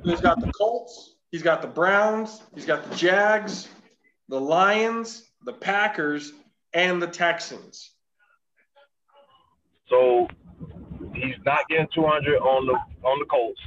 [0.05, 3.69] He's got the Colts, he's got the Browns, he's got the Jags,
[4.29, 6.33] the Lions, the Packers,
[6.73, 7.91] and the Texans.
[9.89, 10.29] So
[11.15, 13.61] he's not getting 200 on the on the Colts,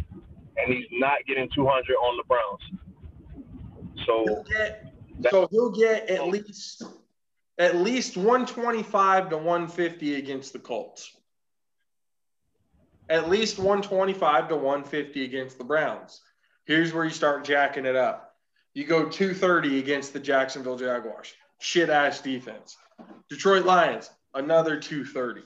[0.64, 2.62] and he's not getting 200 on the Browns.
[3.96, 4.94] He'll So get
[5.30, 6.84] so he'll get at least
[7.58, 11.16] at least 125 to 150 against the Colts.
[13.10, 16.22] At least 125 to 150 against the Browns.
[16.66, 18.36] Here's where you start jacking it up.
[18.74, 21.34] You go 230 against the Jacksonville Jaguars.
[21.60, 22.78] Shit ass defense.
[23.30, 25.42] Detroit Lions, another 230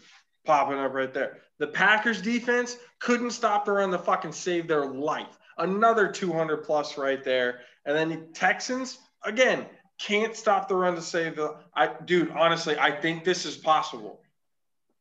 [0.45, 1.39] popping up right there.
[1.58, 5.38] The Packers defense couldn't stop the run to fucking save their life.
[5.58, 7.62] Another 200 plus right there.
[7.86, 9.66] And then the Texans, again,
[9.97, 11.56] can't stop the run to save the.
[11.74, 14.20] I, dude, honestly, I think this is possible.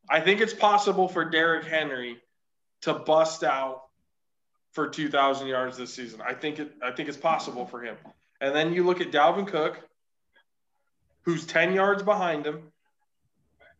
[0.09, 2.19] I think it's possible for Derrick Henry
[2.83, 3.83] to bust out
[4.73, 6.21] for 2,000 yards this season.
[6.21, 6.73] I think it.
[6.83, 7.97] I think it's possible for him.
[8.41, 9.81] And then you look at Dalvin Cook,
[11.23, 12.71] who's 10 yards behind him.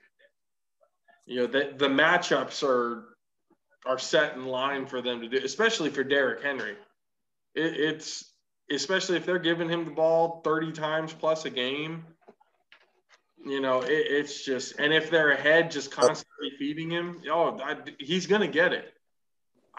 [1.25, 3.03] You know, the, the matchups are
[3.85, 6.75] are set in line for them to do, especially for Derrick Henry.
[7.55, 8.33] It, it's
[8.71, 12.05] especially if they're giving him the ball 30 times plus a game.
[13.49, 17.77] You know, it, it's just, and if they're ahead, just constantly feeding him, oh, I,
[17.99, 18.93] he's going to get it.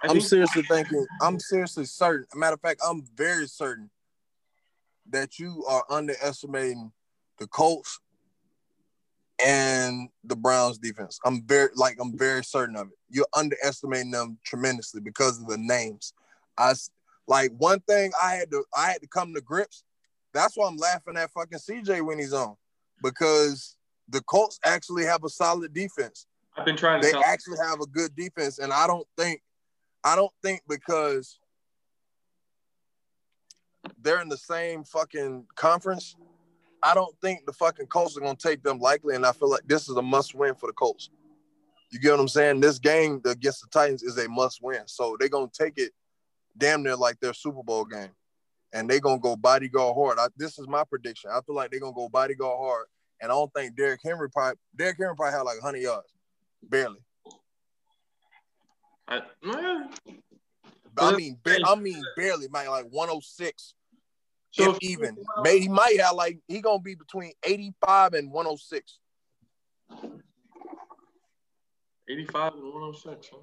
[0.02, 1.06] I I'm think- seriously thinking.
[1.20, 2.26] I'm seriously certain.
[2.34, 3.90] Matter of fact, I'm very certain
[5.10, 6.92] that you are underestimating
[7.38, 8.00] the Colts
[9.44, 11.18] and the Browns defense.
[11.24, 12.98] I'm very like I'm very certain of it.
[13.08, 16.12] You're underestimating them tremendously because of the names.
[16.56, 16.74] I
[17.26, 19.84] like one thing I had to I had to come to grips.
[20.34, 22.56] That's why I'm laughing at fucking CJ when he's on
[23.03, 23.76] because
[24.09, 26.26] the Colts actually have a solid defense
[26.59, 29.40] I've been trying to say they actually have a good defense, and I don't think,
[30.03, 31.38] I don't think because
[34.03, 36.16] they're in the same fucking conference,
[36.82, 39.66] I don't think the fucking Colts are gonna take them likely, and I feel like
[39.66, 41.11] this is a must win for the Colts.
[41.90, 42.61] You get what I'm saying?
[42.61, 45.92] This game against the Titans is a must win, so they're gonna take it
[46.57, 48.11] damn near like their Super Bowl game,
[48.72, 50.18] and they're gonna go bodyguard hard.
[50.18, 51.30] I, this is my prediction.
[51.32, 52.86] I feel like they're gonna go bodyguard hard,
[53.20, 56.08] and I don't think Derrick Henry probably Derrick Henry probably had like 100 yards,
[56.62, 57.00] barely.
[59.06, 59.22] I,
[60.98, 62.68] I mean, ba- I mean, barely, man.
[62.68, 63.74] Like 106,
[64.50, 65.16] so if even.
[65.42, 68.98] May he might have like he gonna be between 85 and 106.
[72.10, 73.28] 85 and 106.
[73.30, 73.38] Huh?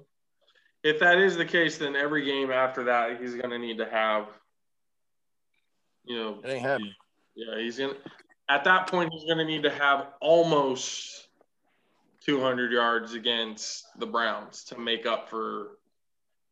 [0.82, 3.86] If that is the case, then every game after that, he's going to need to
[3.86, 4.26] have,
[6.06, 6.94] you know, It ain't happening.
[7.34, 7.96] yeah, he's to,
[8.48, 11.28] at that point, he's to need to have almost
[12.24, 15.78] 200 yards against the Browns to make up for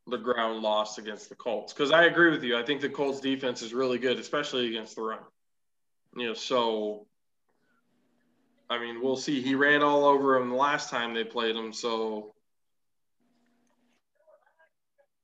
[0.07, 1.73] the ground loss against the Colts.
[1.73, 2.59] Because I agree with you.
[2.59, 5.21] I think the Colts defense is really good, especially against the run.
[6.17, 7.07] You know, so
[8.71, 9.41] I mean, we'll see.
[9.41, 12.35] He ran all over him the last time they played him, so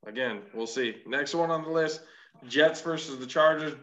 [0.05, 0.97] again, we'll see.
[1.07, 2.01] Next one on the list:
[2.47, 3.75] Jets versus the Chargers.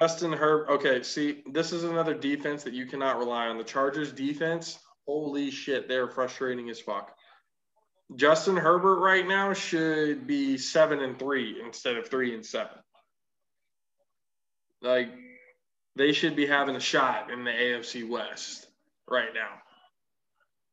[0.00, 0.68] Justin Herb.
[0.70, 3.58] Okay, see, this is another defense that you cannot rely on.
[3.58, 7.14] The Chargers defense, holy shit, they're frustrating as fuck.
[8.16, 12.76] Justin Herbert right now should be seven and three instead of three and seven.
[14.82, 15.10] Like
[15.96, 18.66] they should be having a shot in the AFC West
[19.08, 19.50] right now.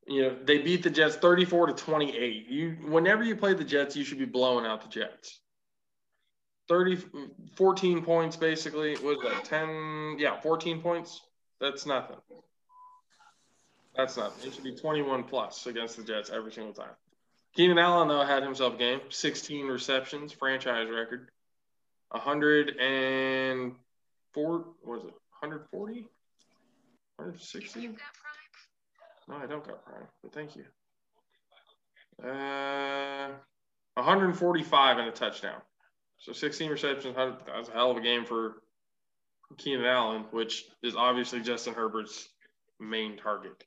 [0.07, 2.47] You know, they beat the Jets 34 to 28.
[2.47, 5.39] You whenever you play the Jets, you should be blowing out the Jets.
[6.69, 6.97] 30
[7.55, 8.95] 14 points basically.
[8.97, 10.17] Was that 10?
[10.19, 11.21] Yeah, 14 points.
[11.59, 12.15] That's nothing.
[13.95, 14.47] That's nothing.
[14.47, 16.91] It should be 21 plus against the Jets every single time.
[17.55, 21.31] Keenan Allen, though, had himself a game 16 receptions, franchise record.
[22.11, 26.07] 104, was it 140?
[27.17, 27.89] 160?
[29.27, 30.63] No, I don't got Prime, but thank you.
[32.23, 33.31] Uh,
[33.95, 35.61] 145 and a touchdown.
[36.19, 37.15] So 16 receptions.
[37.15, 38.61] That's a hell of a game for
[39.57, 42.27] Keenan Allen, which is obviously Justin Herbert's
[42.79, 43.63] main target.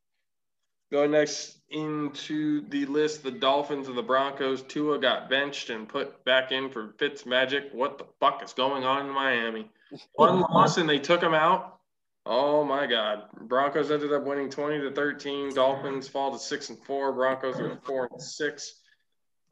[0.91, 4.63] Going next into the list, the Dolphins and the Broncos.
[4.63, 7.71] Tua got benched and put back in for Fitz Magic.
[7.73, 9.71] What the fuck is going on in Miami?
[10.15, 11.79] One loss and they took him out.
[12.27, 13.25] Oh my God!
[13.41, 15.53] Broncos ended up winning twenty to thirteen.
[15.55, 17.13] Dolphins fall to six and four.
[17.13, 18.75] Broncos are four and six.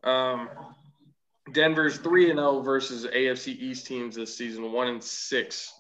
[0.05, 0.49] Um,
[1.53, 4.73] Denver's three and zero oh versus AFC East teams this season.
[4.73, 5.73] One and six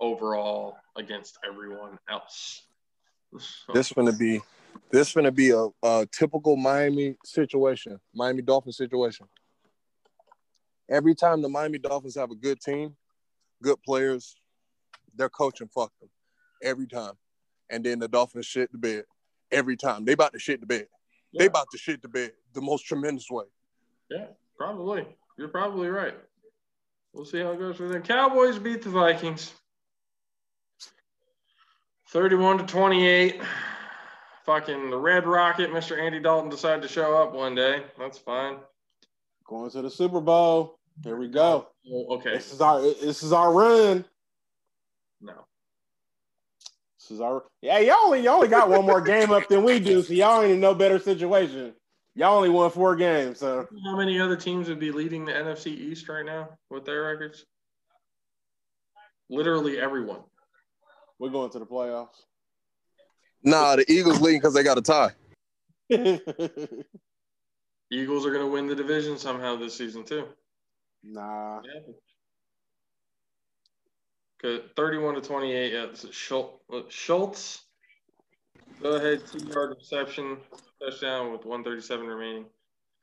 [0.00, 2.62] overall against everyone else.
[3.72, 4.42] This going to be
[4.90, 9.26] this going to be a, a typical Miami situation, Miami Dolphins situation.
[10.90, 12.94] Every time the Miami Dolphins have a good team,
[13.62, 14.36] good players,
[15.14, 16.10] their coaching fuck them
[16.62, 17.14] every time.
[17.70, 19.04] And then the Dolphins shit the bed
[19.50, 20.04] every time.
[20.04, 20.88] They about to shit the bed.
[21.32, 21.38] Yeah.
[21.38, 23.44] They about to shit the bed the most tremendous way.
[24.10, 24.26] Yeah,
[24.62, 25.04] probably.
[25.36, 26.14] You're probably right.
[27.12, 28.02] We'll see how it goes for them.
[28.02, 29.52] Cowboys beat the Vikings.
[32.10, 33.42] 31 to 28.
[34.44, 36.00] Fucking the Red Rocket, Mr.
[36.00, 37.82] Andy Dalton decided to show up one day.
[37.98, 38.56] That's fine.
[39.46, 40.78] Going to the Super Bowl.
[41.02, 41.68] Here we go.
[41.90, 42.34] Oh, okay.
[42.34, 44.04] This is our this is our run.
[45.20, 45.46] No.
[47.00, 47.78] This is our yeah.
[47.78, 50.52] Y'all only y'all only got one more game up than we do, so y'all ain't
[50.52, 51.72] in no better situation.
[52.14, 53.38] Y'all only won four games.
[53.38, 57.02] So how many other teams would be leading the NFC East right now with their
[57.02, 57.46] records?
[59.30, 60.20] Literally everyone.
[61.18, 62.22] We're going to the playoffs.
[63.42, 65.12] Nah, the Eagles leading because they got a tie.
[67.90, 70.26] Eagles are going to win the division somehow this season too.
[71.02, 71.60] Nah.
[71.64, 71.80] Yeah.
[74.76, 75.72] 31 to 28.
[75.72, 77.62] Yeah, this is Schultz.
[78.82, 80.38] Go ahead, two yard reception,
[80.82, 82.46] touchdown with 137 remaining.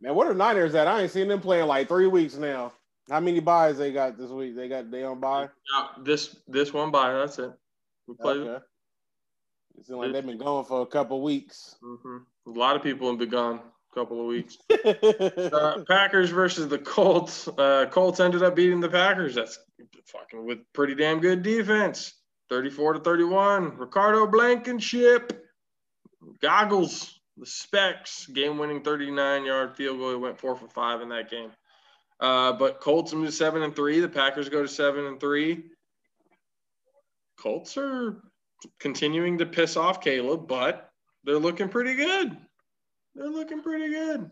[0.01, 0.88] Man, what are Niners at?
[0.88, 2.73] I ain't seen them playing like three weeks now.
[3.09, 4.55] How many byes they got this week?
[4.55, 5.49] They got they on bye?
[5.73, 7.13] Yeah, this this one bye.
[7.13, 7.51] That's it.
[8.07, 8.41] We played.
[8.41, 8.63] Okay.
[9.77, 11.75] It seems like they've been going for a couple weeks.
[11.84, 12.17] Mm-hmm.
[12.47, 13.61] A lot of people have been gone
[13.91, 14.57] a couple of weeks.
[15.53, 17.47] uh, Packers versus the Colts.
[17.47, 19.36] Uh, Colts ended up beating the Packers.
[19.36, 19.57] That's
[20.05, 22.13] fucking with pretty damn good defense.
[22.49, 23.77] 34 to 31.
[23.77, 25.45] Rodrigo Blankenship.
[26.41, 27.18] Goggles.
[27.40, 28.28] The specs.
[28.28, 30.12] Game winning 39 yard field goal.
[30.12, 31.52] He went four for five in that game.
[32.20, 34.02] Uh, but Colts move seven and three.
[34.02, 35.64] The Packers go to seven and three.
[37.38, 38.22] Colts are
[38.80, 40.92] continuing to piss off Caleb, but
[41.24, 42.36] they're looking pretty good.
[43.16, 44.30] They're looking pretty good.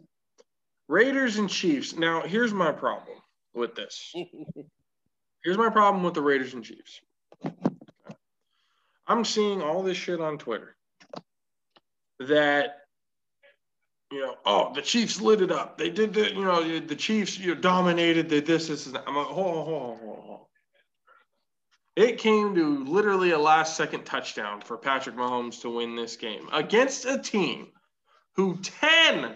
[0.90, 1.96] Raiders and Chiefs.
[1.96, 3.18] Now, here's my problem
[3.54, 4.14] with this.
[5.44, 7.00] here's my problem with the Raiders and Chiefs.
[9.08, 10.76] I'm seeing all this shit on Twitter
[12.20, 12.87] that
[14.12, 15.78] you know, oh, the Chiefs lit it up.
[15.78, 19.04] They did the, you know, the Chiefs you know, dominated the this, this, and that.
[19.08, 20.40] I'm like, hold on, hold on, hold on.
[21.96, 26.48] It came to literally a last second touchdown for Patrick Mahomes to win this game
[26.54, 27.70] against a team
[28.36, 29.36] who 10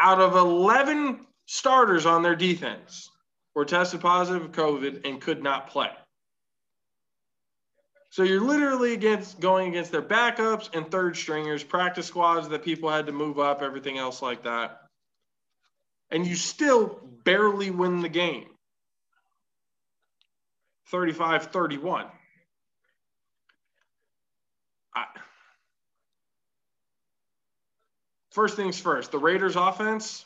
[0.00, 3.08] out of 11 starters on their defense
[3.54, 5.90] were tested positive of COVID and could not play.
[8.14, 12.88] So you're literally against going against their backups and third stringers, practice squads that people
[12.88, 14.82] had to move up, everything else like that.
[16.12, 18.46] And you still barely win the game.
[20.92, 22.06] 35 31.
[28.30, 30.24] First things first, the Raiders offense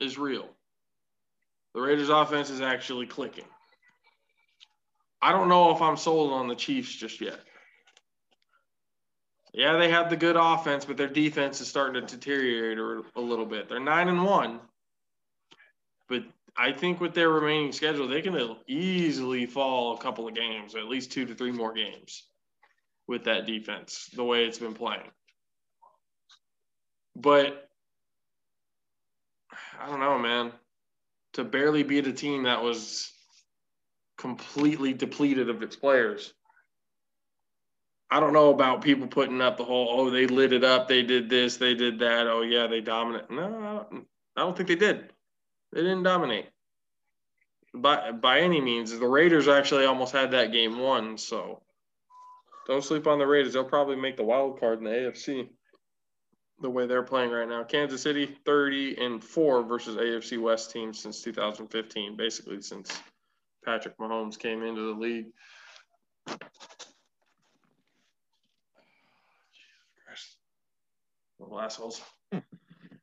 [0.00, 0.48] is real.
[1.76, 3.44] The Raiders offense is actually clicking.
[5.20, 7.40] I don't know if I'm sold on the Chiefs just yet.
[9.52, 12.78] Yeah, they have the good offense, but their defense is starting to deteriorate
[13.16, 13.68] a, little bit.
[13.68, 14.60] They're nine and one,
[16.08, 16.22] but
[16.56, 20.84] I think with their remaining schedule, they can easily fall a couple of games, at
[20.88, 22.24] least two to three more games
[23.06, 25.10] with that defense, the way it's been playing.
[27.16, 27.68] But
[29.80, 30.52] I don't know, man.
[31.34, 33.12] To barely beat a team that was
[34.18, 36.34] completely depleted of its players.
[38.10, 41.02] I don't know about people putting up the whole, oh, they lit it up, they
[41.02, 42.26] did this, they did that.
[42.26, 43.30] Oh, yeah, they dominate.
[43.30, 43.86] No,
[44.36, 45.12] I don't, think they did.
[45.72, 46.46] They didn't dominate
[47.74, 48.96] by by any means.
[48.96, 51.62] The Raiders actually almost had that game won, so
[52.66, 53.52] don't sleep on the Raiders.
[53.52, 55.48] They'll probably make the wild card in the AFC
[56.60, 57.62] the way they're playing right now.
[57.62, 63.00] Kansas City 30 and 4 versus AFC West teams since 2015, basically since
[63.68, 65.26] Patrick Mahomes came into the league.
[71.38, 72.00] Little assholes.
[72.32, 72.42] and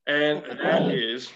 [0.08, 1.32] that is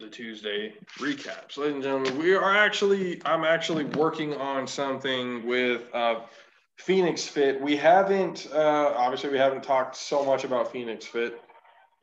[0.00, 1.58] the Tuesday recaps.
[1.58, 6.20] Ladies and gentlemen, we are actually, I'm actually working on something with uh,
[6.78, 7.60] Phoenix Fit.
[7.60, 11.38] We haven't, uh, obviously, we haven't talked so much about Phoenix Fit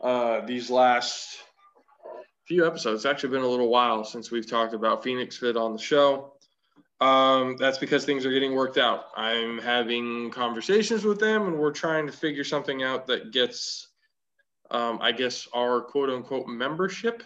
[0.01, 1.39] uh, these last
[2.45, 3.05] few episodes.
[3.05, 6.33] It's actually been a little while since we've talked about Phoenix Fit on the show.
[7.01, 9.07] Um, that's because things are getting worked out.
[9.15, 13.89] I'm having conversations with them, and we're trying to figure something out that gets,
[14.71, 17.23] um, I guess, our quote unquote membership.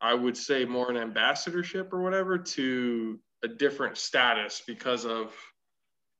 [0.00, 5.32] I would say more an ambassadorship or whatever to a different status because of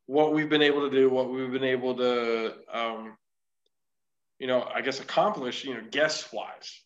[0.06, 3.16] what we've been able to do, what we've been able to, um,
[4.38, 6.80] you know, I guess accomplish, you know, guest wise,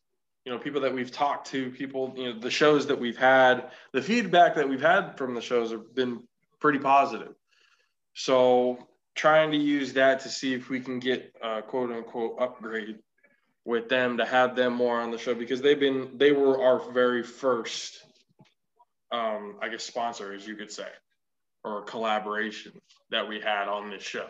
[0.44, 3.70] you know, people that we've talked to, people, you know, the shows that we've had,
[3.92, 6.26] the feedback that we've had from the shows have been
[6.60, 7.34] pretty positive.
[8.14, 11.34] So trying to use that to see if we can get
[11.68, 12.98] quote unquote upgrade
[13.64, 16.92] with them to have them more on the show because they've been, they were our
[16.92, 18.02] very first,
[19.12, 20.88] um, I guess, sponsor, as you could say
[21.64, 22.72] or collaboration
[23.10, 24.26] that we had on this show.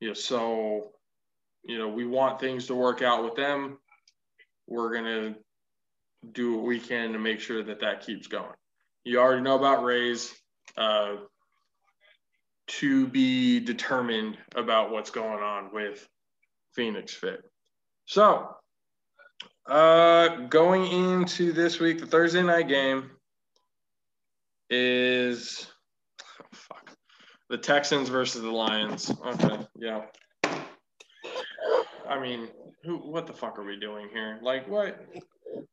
[0.00, 0.92] You know, so
[1.64, 3.78] you know, we want things to work out with them.
[4.68, 5.34] We're gonna
[6.32, 8.54] do what we can to make sure that that keeps going.
[9.04, 10.32] You already know about Raze.
[10.76, 11.16] Uh,
[12.68, 16.06] to be determined about what's going on with
[16.74, 17.40] Phoenix Fit.
[18.04, 18.54] So,
[19.66, 23.10] uh, going into this week, the Thursday night game
[24.70, 25.66] is
[26.52, 26.90] fuck,
[27.48, 29.10] the Texans versus the Lions.
[29.10, 30.02] Okay, yeah.
[32.08, 32.48] I mean,
[32.84, 32.96] who?
[32.98, 34.38] What the fuck are we doing here?
[34.42, 35.04] Like, what?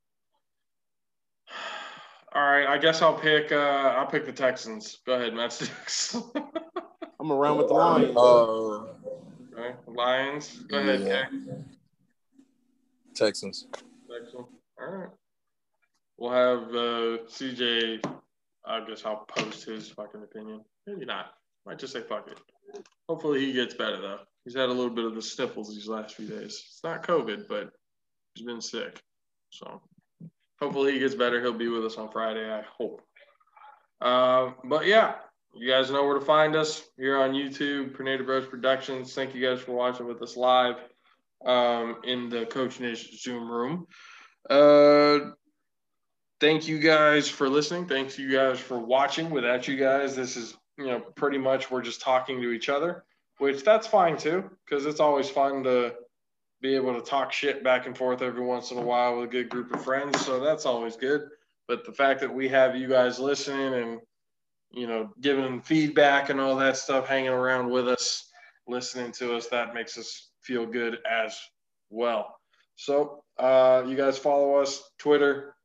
[2.33, 3.51] All right, I guess I'll pick.
[3.51, 4.99] Uh, I'll pick the Texans.
[5.05, 6.21] Go ahead, Madsticks.
[7.19, 8.17] I'm around with the Lions.
[8.17, 8.77] Uh,
[9.57, 9.75] okay.
[9.87, 10.59] Lions.
[10.67, 11.25] Go ahead, Yeah.
[13.15, 13.67] Texans.
[14.11, 14.35] Texans.
[14.35, 15.09] All right.
[16.17, 18.03] We'll have uh, CJ.
[18.67, 20.61] I guess I'll post his fucking opinion.
[20.87, 21.35] Maybe not.
[21.65, 22.39] Might just say fuck it.
[23.07, 24.19] Hopefully he gets better though.
[24.45, 26.63] He's had a little bit of the sniffles these last few days.
[26.67, 27.71] It's not COVID, but
[28.35, 29.01] he's been sick.
[29.49, 29.81] So
[30.61, 31.41] hopefully he gets better.
[31.41, 32.49] He'll be with us on Friday.
[32.49, 33.01] I hope.
[33.99, 35.15] Uh, but yeah,
[35.55, 39.13] you guys know where to find us here on YouTube, Pernada Bros Productions.
[39.13, 40.75] Thank you guys for watching with us live
[41.45, 43.87] um, in the Coach Nish Zoom room.
[44.49, 45.31] Uh,
[46.39, 47.87] thank you guys for listening.
[47.87, 49.29] Thanks you guys for watching.
[49.29, 53.05] Without you guys, this is you know pretty much we're just talking to each other,
[53.37, 55.93] which that's fine too because it's always fun to
[56.61, 59.31] be able to talk shit back and forth every once in a while with a
[59.31, 60.25] good group of friends.
[60.25, 61.27] So that's always good.
[61.67, 63.99] But the fact that we have you guys listening and
[64.71, 68.29] you know giving feedback and all that stuff, hanging around with us,
[68.67, 71.37] listening to us, that makes us feel good as
[71.89, 72.35] well.
[72.75, 75.55] So uh, you guys follow us Twitter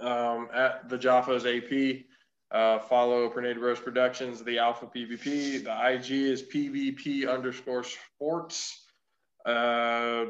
[0.00, 2.04] um, at the Jaffos AP.
[2.50, 5.62] Uh, follow Pernade Bros Productions, the Alpha PvP.
[5.64, 8.86] The IG is PvP underscore sports.
[9.44, 10.24] Uh,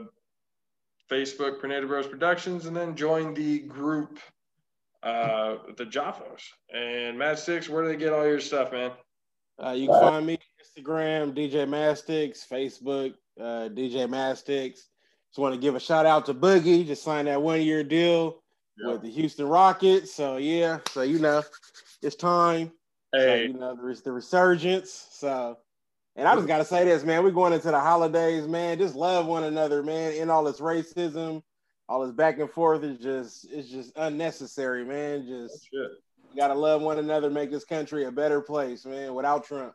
[1.11, 4.19] Facebook, Pernade Bros Productions, and then join the group,
[5.03, 6.43] uh, the Jaffos.
[6.75, 8.91] And Madsticks, where do they get all your stuff, man?
[9.65, 10.39] Uh, you can find me
[10.79, 14.81] Instagram, DJ Madsticks, Facebook, uh, DJ Madsticks.
[15.31, 16.87] Just want to give a shout out to Boogie.
[16.87, 18.43] Just signed that one year deal
[18.77, 18.93] Yeah.
[18.93, 20.13] with the Houston Rockets.
[20.15, 21.43] So yeah, so you know,
[22.03, 22.73] it's time.
[23.15, 25.09] So, you know, there's the resurgence.
[25.13, 25.59] So,
[26.17, 27.23] and I just got to say this, man.
[27.25, 28.79] We're going into the holidays, man.
[28.79, 30.13] Just love one another, man.
[30.13, 31.43] In all this racism,
[31.89, 35.27] all this back and forth is just, it's just unnecessary, man.
[35.27, 35.69] Just
[36.37, 39.15] gotta love one another, make this country a better place, man.
[39.15, 39.73] Without Trump.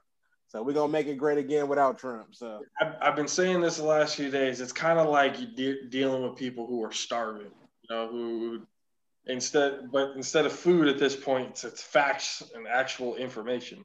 [0.48, 2.36] So we're gonna make it great again without Trump.
[2.36, 4.62] So I've, I've been saying this the last few days.
[4.62, 7.48] It's kind of like you de- dealing with people who are starving,
[7.82, 8.62] you know, who
[9.26, 13.84] instead, but instead of food at this point, it's, it's facts and actual information.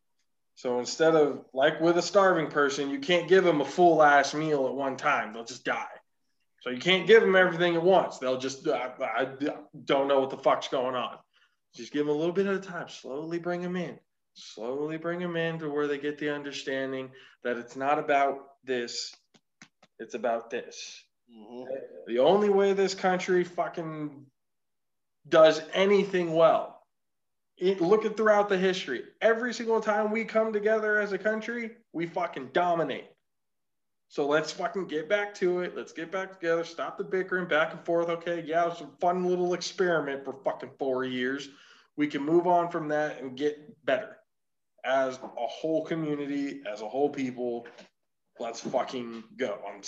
[0.54, 4.34] So instead of like with a starving person, you can't give them a full ass
[4.34, 5.86] meal at one time; they'll just die.
[6.62, 8.18] So you can't give them everything at once.
[8.18, 9.28] They'll just I, I
[9.84, 11.16] don't know what the fuck's going on.
[11.74, 12.88] Just give them a little bit at a time.
[12.88, 13.98] Slowly bring them in
[14.38, 17.10] slowly bring them in to where they get the understanding
[17.42, 19.14] that it's not about this,
[19.98, 21.02] it's about this.
[21.30, 21.72] Mm-hmm.
[22.06, 24.24] The only way this country fucking
[25.28, 26.82] does anything well,
[27.56, 29.04] it, look at throughout the history.
[29.20, 33.08] Every single time we come together as a country, we fucking dominate.
[34.08, 35.76] So let's fucking get back to it.
[35.76, 36.64] Let's get back together.
[36.64, 38.08] Stop the bickering back and forth.
[38.08, 41.50] Okay, yeah, it was a fun little experiment for fucking four years.
[41.96, 44.18] We can move on from that and get better
[44.84, 47.66] as a whole community, as a whole people,
[48.38, 49.58] let's fucking go.
[49.66, 49.82] I'm,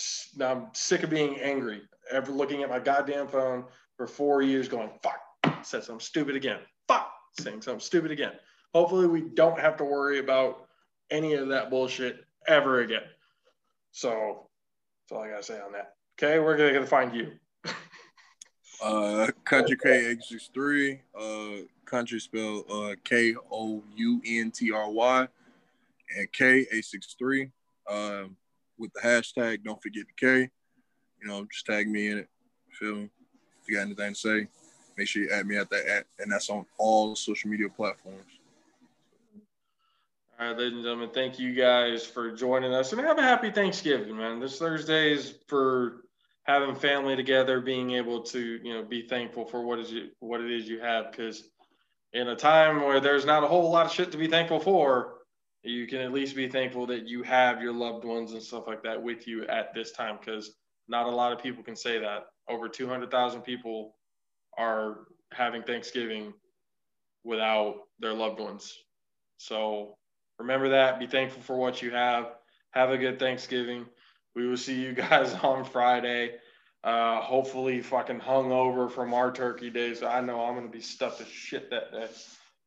[0.44, 1.82] I'm sick of being angry.
[2.10, 3.64] Ever looking at my goddamn phone
[3.96, 5.20] for four years going, fuck,
[5.62, 6.60] said something stupid again.
[6.88, 8.32] Fuck, saying something stupid again.
[8.74, 10.66] Hopefully, we don't have to worry about
[11.10, 13.02] any of that bullshit ever again.
[13.92, 14.46] So
[15.02, 15.94] that's all I gotta say on that.
[16.18, 17.32] Okay, we're gonna, gonna find you.
[18.82, 21.00] uh, Country K X three.
[21.18, 25.28] Uh, country spelled uh, K O U N T R Y
[26.16, 27.50] and K eight six three.
[27.88, 28.36] Um,
[28.78, 30.50] with the hashtag, don't forget the K.
[31.20, 32.28] You know, just tag me in it.
[32.70, 33.10] Feel me?
[33.60, 34.48] If you got anything to say,
[34.96, 38.22] make sure you add me at that at, and that's on all social media platforms.
[40.38, 43.50] All right, ladies and gentlemen, thank you guys for joining us and have a happy
[43.50, 44.40] Thanksgiving, man.
[44.40, 46.04] This Thursday is for
[46.44, 50.40] having family together, being able to, you know, be thankful for what is you, what
[50.40, 51.50] it is you have because
[52.12, 55.18] in a time where there's not a whole lot of shit to be thankful for,
[55.62, 58.82] you can at least be thankful that you have your loved ones and stuff like
[58.82, 60.54] that with you at this time because
[60.88, 62.26] not a lot of people can say that.
[62.48, 63.94] Over 200,000 people
[64.58, 64.98] are
[65.32, 66.32] having Thanksgiving
[67.24, 68.74] without their loved ones.
[69.38, 69.96] So
[70.38, 70.98] remember that.
[70.98, 72.34] Be thankful for what you have.
[72.72, 73.86] Have a good Thanksgiving.
[74.34, 76.36] We will see you guys on Friday.
[76.82, 80.02] Uh, hopefully, fucking hung over from our turkey days.
[80.02, 82.08] I know I'm gonna be stuffed as shit that day.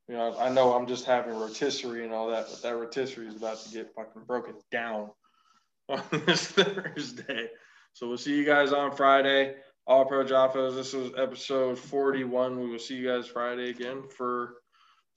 [0.07, 3.35] You know, I know I'm just having rotisserie and all that, but that rotisserie is
[3.35, 5.09] about to get fucking broken down
[5.89, 7.49] on this Thursday.
[7.93, 9.55] So we'll see you guys on Friday.
[9.85, 10.75] All Pro Jaffos.
[10.75, 12.59] This was episode 41.
[12.59, 14.55] We will see you guys Friday again for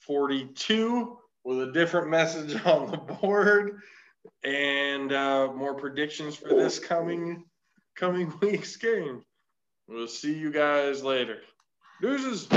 [0.00, 3.80] 42 with a different message on the board
[4.42, 7.44] and uh, more predictions for this coming
[7.94, 9.22] coming week's game.
[9.88, 11.38] We'll see you guys later.
[12.02, 12.48] Deuces.